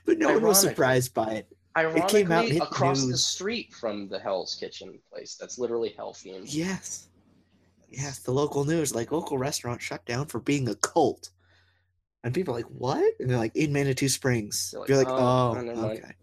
But 0.05 0.17
no 0.17 0.31
one 0.31 0.43
was 0.43 0.61
surprised 0.61 1.13
by 1.13 1.29
it. 1.33 1.57
Ironically, 1.77 2.21
came 2.21 2.31
out 2.31 2.45
and 2.45 2.53
hit 2.53 2.59
the 2.59 2.65
across 2.67 3.05
the 3.05 3.17
street 3.17 3.73
from 3.73 4.07
the 4.07 4.17
Hell's 4.17 4.55
Kitchen 4.55 4.97
place. 5.11 5.35
That's 5.35 5.59
literally 5.59 5.93
hell 5.97 6.13
themed. 6.13 6.45
Yes, 6.45 7.09
yes. 7.89 8.19
The 8.19 8.31
local 8.31 8.63
news, 8.63 8.95
like 8.95 9.11
local 9.11 9.37
restaurant, 9.37 9.81
shut 9.81 10.05
down 10.05 10.27
for 10.27 10.39
being 10.39 10.69
a 10.69 10.75
cult, 10.75 11.31
and 12.23 12.33
people 12.33 12.53
are 12.53 12.57
like, 12.59 12.67
"What?" 12.67 13.13
And 13.19 13.29
they're 13.29 13.37
like, 13.37 13.57
"In 13.57 13.73
Manitou 13.73 14.07
Springs." 14.07 14.71
They're 14.71 14.79
like, 14.79 14.89
You're 14.89 14.97
like, 14.99 15.09
"Oh, 15.09 15.55
"Oh, 15.57 15.85
okay." 15.89 16.13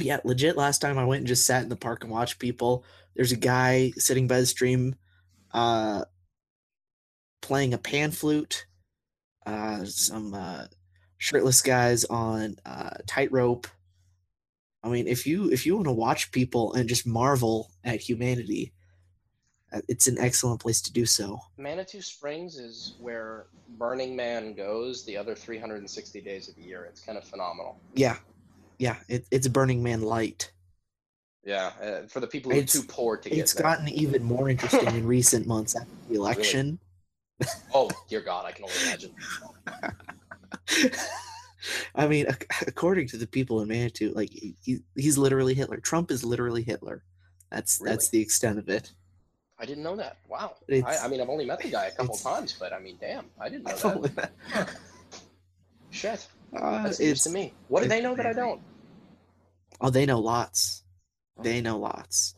Yeah, 0.00 0.20
legit. 0.24 0.56
Last 0.56 0.80
time 0.80 0.98
I 0.98 1.04
went 1.04 1.20
and 1.20 1.26
just 1.26 1.46
sat 1.46 1.62
in 1.62 1.68
the 1.68 1.76
park 1.76 2.02
and 2.02 2.12
watched 2.12 2.38
people. 2.38 2.84
There's 3.14 3.32
a 3.32 3.36
guy 3.36 3.92
sitting 3.96 4.28
by 4.28 4.40
the 4.40 4.46
stream, 4.46 4.96
uh, 5.52 6.04
playing 7.42 7.74
a 7.74 7.78
pan 7.78 8.10
flute. 8.10 8.66
Uh, 9.44 9.84
some 9.84 10.34
uh, 10.34 10.64
shirtless 11.18 11.62
guys 11.62 12.04
on 12.04 12.56
uh, 12.66 12.90
tightrope. 13.06 13.68
I 14.82 14.88
mean, 14.88 15.06
if 15.06 15.26
you 15.26 15.50
if 15.50 15.66
you 15.66 15.76
want 15.76 15.86
to 15.86 15.92
watch 15.92 16.32
people 16.32 16.74
and 16.74 16.88
just 16.88 17.06
marvel 17.06 17.70
at 17.84 18.00
humanity, 18.00 18.72
uh, 19.72 19.80
it's 19.88 20.06
an 20.06 20.16
excellent 20.18 20.60
place 20.60 20.80
to 20.82 20.92
do 20.92 21.06
so. 21.06 21.40
Manitou 21.58 22.00
Springs 22.00 22.56
is 22.56 22.94
where 23.00 23.46
Burning 23.78 24.14
Man 24.14 24.54
goes 24.54 25.04
the 25.04 25.16
other 25.16 25.34
360 25.34 26.20
days 26.20 26.48
of 26.48 26.54
the 26.54 26.62
year. 26.62 26.84
It's 26.84 27.00
kind 27.00 27.18
of 27.18 27.24
phenomenal. 27.24 27.78
Yeah, 27.94 28.16
yeah, 28.78 28.96
it, 29.08 29.26
it's 29.30 29.48
Burning 29.48 29.82
Man 29.82 30.02
light. 30.02 30.52
Yeah, 31.44 31.70
uh, 31.80 32.06
for 32.08 32.20
the 32.20 32.26
people 32.26 32.50
who 32.50 32.58
are 32.58 32.60
It's- 32.62 32.72
too 32.72 32.82
poor 32.88 33.16
to 33.16 33.28
get 33.30 33.38
It's 33.38 33.54
there. 33.54 33.62
gotten 33.62 33.88
even 33.88 34.22
more 34.24 34.48
interesting 34.50 34.94
in 34.96 35.06
recent 35.06 35.46
months 35.46 35.76
after 35.76 35.88
the 36.08 36.14
election. 36.20 36.78
Oh 37.74 37.90
dear 38.08 38.20
God, 38.22 38.46
I 38.46 38.52
can 38.52 38.64
only 38.64 38.76
imagine. 38.82 39.14
I 41.94 42.06
mean, 42.06 42.26
according 42.66 43.08
to 43.08 43.16
the 43.16 43.26
people 43.26 43.60
in 43.60 43.68
Manitou, 43.68 44.12
like 44.12 44.30
he, 44.30 44.54
he- 44.62 44.82
he's 44.94 45.18
literally 45.18 45.54
Hitler. 45.54 45.78
Trump 45.78 46.10
is 46.10 46.24
literally 46.24 46.62
Hitler. 46.62 47.02
That's 47.50 47.78
that's 47.78 48.08
the 48.10 48.20
extent 48.20 48.58
of 48.58 48.68
it. 48.68 48.92
I 49.58 49.64
didn't 49.66 49.82
know 49.84 49.96
that. 49.96 50.18
Wow. 50.28 50.54
I, 50.70 50.82
I 51.02 51.08
mean, 51.08 51.20
I've 51.20 51.30
only 51.30 51.46
met 51.46 51.60
the 51.60 51.70
guy 51.70 51.86
a 51.86 51.90
couple 51.92 52.14
times, 52.16 52.54
but 52.58 52.72
I 52.72 52.78
mean, 52.78 52.98
damn, 53.00 53.24
I 53.40 53.48
didn't 53.48 53.64
know 53.84 54.02
that. 54.02 54.32
Shit, 55.90 56.26
Uh, 56.54 56.82
that's 56.84 57.00
it's 57.00 57.24
to 57.24 57.30
me. 57.30 57.52
What 57.68 57.82
do 57.82 57.88
they 57.88 58.00
know 58.00 58.14
that 58.14 58.26
I 58.26 58.32
don't? 58.32 58.60
oh, 59.80 59.90
they 59.90 60.06
know 60.06 60.20
lots. 60.20 60.82
They 61.42 61.60
know 61.60 61.78
lots. 61.78 62.34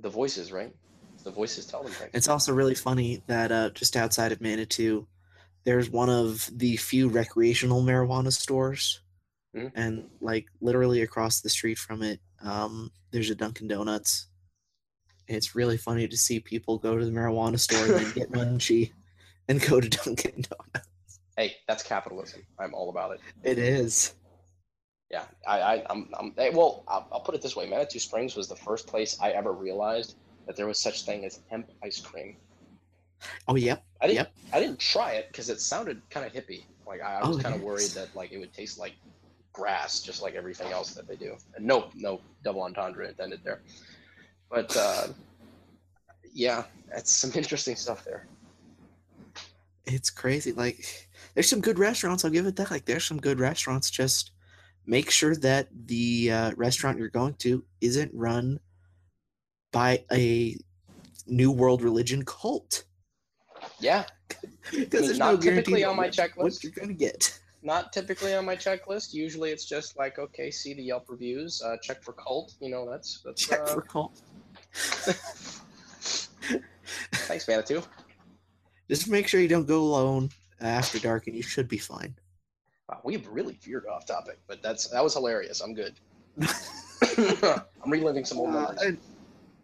The 0.00 0.08
voices, 0.08 0.52
right? 0.52 0.74
The 1.24 1.30
voices 1.30 1.66
tell 1.66 1.82
them 1.82 1.92
things. 1.92 2.10
It's 2.14 2.28
also 2.28 2.52
really 2.54 2.74
funny 2.74 3.22
that 3.26 3.50
uh, 3.50 3.70
just 3.70 3.96
outside 3.96 4.32
of 4.32 4.40
Manitou, 4.40 5.06
there's 5.64 5.90
one 5.90 6.08
of 6.08 6.48
the 6.52 6.76
few 6.76 7.08
recreational 7.08 7.82
marijuana 7.82 8.32
stores, 8.32 9.00
Mhm. 9.54 9.72
and 9.74 10.10
like 10.20 10.46
literally 10.60 11.02
across 11.02 11.40
the 11.40 11.48
street 11.50 11.78
from 11.78 12.02
it, 12.02 12.20
um, 12.42 12.90
there's 13.10 13.30
a 13.30 13.34
Dunkin' 13.34 13.68
Donuts. 13.68 14.28
It's 15.28 15.54
really 15.56 15.76
funny 15.76 16.06
to 16.06 16.16
see 16.16 16.38
people 16.40 16.78
go 16.78 16.96
to 16.96 17.04
the 17.04 17.10
marijuana 17.10 17.58
store 17.58 17.84
and 17.84 17.94
then 17.94 18.12
get 18.12 18.30
munchie, 18.32 18.92
and 19.48 19.60
go 19.60 19.80
to 19.80 19.88
Dunkin' 19.88 20.42
Donuts. 20.48 20.88
Hey, 21.36 21.56
that's 21.68 21.82
capitalism. 21.82 22.42
I'm 22.58 22.74
all 22.74 22.90
about 22.90 23.12
it. 23.12 23.20
It 23.42 23.58
is. 23.58 24.14
Yeah, 25.10 25.24
I, 25.46 25.60
I 25.60 25.84
I'm, 25.90 26.08
I'm 26.18 26.34
eh, 26.38 26.50
well. 26.52 26.84
I'll, 26.88 27.08
I'll 27.12 27.20
put 27.20 27.34
it 27.34 27.42
this 27.42 27.54
way: 27.56 27.68
Manitou 27.68 27.98
Springs 27.98 28.34
was 28.36 28.48
the 28.48 28.56
first 28.56 28.86
place 28.88 29.16
I 29.20 29.30
ever 29.32 29.52
realized 29.52 30.16
that 30.46 30.56
there 30.56 30.66
was 30.66 30.80
such 30.80 31.04
thing 31.04 31.24
as 31.24 31.40
hemp 31.48 31.70
ice 31.82 32.00
cream. 32.00 32.36
Oh 33.48 33.56
yep. 33.56 33.84
I 34.00 34.06
didn't. 34.08 34.16
Yep. 34.16 34.32
I 34.52 34.60
didn't 34.60 34.78
try 34.80 35.12
it 35.14 35.28
because 35.28 35.48
it 35.50 35.60
sounded 35.60 36.02
kind 36.10 36.26
of 36.26 36.32
hippie. 36.32 36.66
Like 36.86 37.00
I, 37.02 37.20
I 37.20 37.24
was 37.24 37.36
Oh, 37.36 37.38
kind 37.38 37.54
of 37.54 37.60
worried 37.60 37.94
that 37.94 38.14
like 38.14 38.32
it 38.32 38.38
would 38.38 38.52
taste 38.52 38.78
like 38.78 38.94
grass, 39.52 40.02
just 40.02 40.22
like 40.22 40.34
everything 40.34 40.72
else 40.72 40.94
that 40.94 41.08
they 41.08 41.16
do. 41.16 41.36
And 41.56 41.66
no, 41.66 41.90
no 41.94 42.22
double 42.44 42.62
entendre 42.62 43.08
intended 43.08 43.40
there. 43.44 43.62
But 44.50 44.76
uh, 44.76 45.08
yeah, 46.32 46.64
that's 46.92 47.12
some 47.12 47.32
interesting 47.34 47.76
stuff 47.76 48.04
there. 48.04 48.28
It's 49.86 50.10
crazy. 50.10 50.52
Like 50.52 51.05
there's 51.36 51.48
some 51.50 51.60
good 51.60 51.78
restaurants. 51.78 52.24
I'll 52.24 52.30
give 52.30 52.46
it 52.46 52.56
that. 52.56 52.70
Like 52.70 52.86
there's 52.86 53.04
some 53.04 53.20
good 53.20 53.38
restaurants. 53.38 53.90
Just 53.90 54.30
make 54.86 55.10
sure 55.10 55.36
that 55.36 55.68
the 55.86 56.32
uh, 56.32 56.52
restaurant 56.56 56.98
you're 56.98 57.10
going 57.10 57.34
to 57.34 57.62
isn't 57.82 58.10
run 58.14 58.58
by 59.70 60.02
a 60.10 60.56
new 61.26 61.50
world 61.52 61.82
religion 61.82 62.24
cult. 62.24 62.84
Yeah, 63.80 64.06
Because 64.70 65.06
there's 65.06 65.18
not 65.18 65.34
no 65.34 65.40
typically 65.40 65.84
on 65.84 65.94
my 65.96 66.08
that's 66.08 66.18
What 66.36 66.52
checklist. 66.52 66.62
you're 66.64 66.72
gonna 66.72 66.94
get? 66.94 67.38
not 67.62 67.92
typically 67.92 68.34
on 68.34 68.46
my 68.46 68.56
checklist. 68.56 69.12
Usually, 69.12 69.50
it's 69.50 69.66
just 69.66 69.98
like 69.98 70.18
okay, 70.18 70.50
see 70.50 70.72
the 70.72 70.84
Yelp 70.84 71.04
reviews, 71.10 71.60
uh, 71.62 71.76
check 71.82 72.02
for 72.02 72.14
cult. 72.14 72.54
You 72.60 72.70
know, 72.70 72.90
that's 72.90 73.20
that's 73.22 73.46
Check 73.46 73.60
uh, 73.60 73.66
for 73.66 73.82
cult. 73.82 74.22
Thanks, 77.12 77.46
Manitou. 77.46 77.82
Just 78.88 79.10
make 79.10 79.28
sure 79.28 79.38
you 79.38 79.48
don't 79.48 79.66
go 79.66 79.82
alone 79.82 80.30
after 80.60 80.98
dark, 80.98 81.26
and 81.26 81.36
you 81.36 81.42
should 81.42 81.68
be 81.68 81.78
fine. 81.78 82.14
Wow, 82.88 83.00
we 83.04 83.14
have 83.14 83.26
really 83.26 83.58
veered 83.62 83.86
off 83.86 84.06
topic, 84.06 84.38
but 84.46 84.62
that's 84.62 84.88
that 84.88 85.02
was 85.02 85.14
hilarious. 85.14 85.60
I'm 85.60 85.74
good. 85.74 85.94
I'm 87.18 87.90
reliving 87.90 88.24
some 88.24 88.38
old 88.38 88.54
Uh, 88.54 88.74
and, 88.84 88.98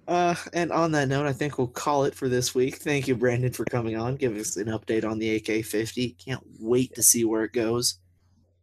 uh, 0.09 0.35
and 0.52 0.72
on 0.72 0.92
that 0.92 1.09
note, 1.09 1.26
I 1.26 1.33
think 1.33 1.59
we'll 1.59 1.68
call 1.68 2.05
it 2.05 2.14
for 2.14 2.28
this 2.28 2.55
week. 2.55 2.76
Thank 2.76 3.07
you, 3.07 3.14
Brandon, 3.14 3.52
for 3.52 3.64
coming 3.64 3.96
on. 3.96 4.16
Give 4.16 4.37
us 4.37 4.57
an 4.57 4.66
update 4.66 5.09
on 5.09 5.18
the 5.18 5.37
AK-50. 5.37 6.18
Can't 6.18 6.42
wait 6.59 6.94
to 6.94 7.02
see 7.02 7.24
where 7.24 7.44
it 7.44 7.52
goes. 7.52 7.98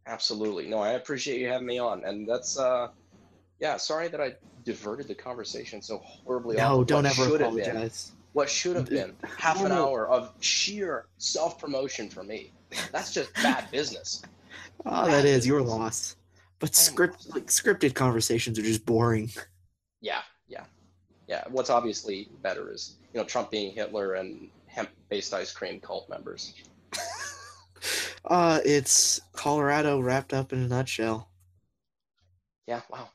Absolutely. 0.06 0.68
No, 0.68 0.78
I 0.78 0.90
appreciate 0.90 1.40
you 1.40 1.48
having 1.48 1.66
me 1.66 1.78
on, 1.78 2.04
and 2.04 2.28
that's 2.28 2.58
uh, 2.58 2.88
yeah. 3.60 3.76
Sorry 3.76 4.08
that 4.08 4.20
I 4.20 4.34
diverted 4.64 5.08
the 5.08 5.14
conversation 5.14 5.80
so 5.80 5.98
horribly. 5.98 6.56
No, 6.56 6.80
of 6.80 6.86
don't 6.86 7.06
ever 7.06 7.36
apologize. 7.36 8.12
What 8.32 8.48
should 8.48 8.76
have 8.76 8.88
been 8.88 9.14
half 9.38 9.56
an 9.60 9.68
No, 9.70 9.74
no. 9.74 9.88
hour 9.88 10.08
of 10.08 10.32
sheer 10.40 11.06
self 11.18 11.58
promotion 11.58 12.08
for 12.08 12.22
me. 12.22 12.52
That's 12.92 13.12
just 13.12 13.34
bad 13.34 13.70
business. 13.70 14.22
Oh, 14.86 15.06
that 15.06 15.24
is 15.24 15.46
your 15.46 15.62
loss. 15.62 16.16
But 16.60 16.74
script 16.74 17.26
like 17.34 17.46
scripted 17.46 17.94
conversations 17.94 18.58
are 18.58 18.62
just 18.62 18.86
boring. 18.86 19.30
Yeah, 20.00 20.22
yeah, 20.48 20.64
yeah. 21.26 21.44
What's 21.48 21.70
obviously 21.70 22.28
better 22.42 22.70
is 22.72 22.96
you 23.12 23.20
know 23.20 23.26
Trump 23.26 23.50
being 23.50 23.72
Hitler 23.74 24.14
and 24.14 24.48
hemp-based 24.66 25.34
ice 25.34 25.52
cream 25.52 25.80
cult 25.80 26.08
members. 26.08 26.54
Uh, 28.26 28.60
it's 28.66 29.18
Colorado 29.32 29.98
wrapped 29.98 30.34
up 30.34 30.52
in 30.52 30.60
a 30.62 30.68
nutshell. 30.68 31.30
Yeah. 32.66 32.82
Wow. 32.90 33.08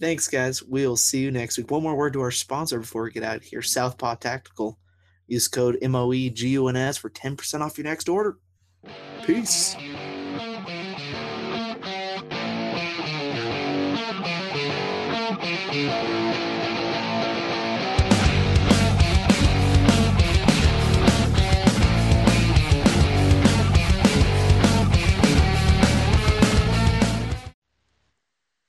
Thanks, 0.00 0.28
guys. 0.28 0.62
We'll 0.62 0.96
see 0.96 1.18
you 1.20 1.30
next 1.30 1.58
week. 1.58 1.70
One 1.70 1.82
more 1.82 1.96
word 1.96 2.12
to 2.12 2.20
our 2.20 2.30
sponsor 2.30 2.78
before 2.78 3.02
we 3.02 3.10
get 3.10 3.24
out 3.24 3.36
of 3.36 3.42
here 3.42 3.62
Southpaw 3.62 4.16
Tactical. 4.16 4.78
Use 5.26 5.48
code 5.48 5.78
MOEGUNS 5.82 6.98
for 6.98 7.10
10% 7.10 7.60
off 7.60 7.76
your 7.76 7.84
next 7.84 8.08
order. 8.08 8.38
Peace. 9.24 9.76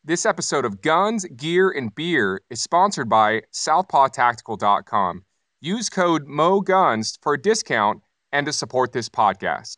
This 0.09 0.25
episode 0.25 0.65
of 0.65 0.81
Guns, 0.81 1.23
Gear, 1.37 1.69
and 1.69 1.93
Beer 1.93 2.41
is 2.49 2.63
sponsored 2.63 3.09
by 3.09 3.43
SouthpawTactical.com. 3.53 5.23
Use 5.61 5.87
code 5.87 6.25
MOGUNS 6.25 7.19
for 7.21 7.35
a 7.35 7.39
discount 7.39 8.01
and 8.31 8.47
to 8.47 8.51
support 8.51 8.91
this 8.91 9.07
podcast. 9.07 9.75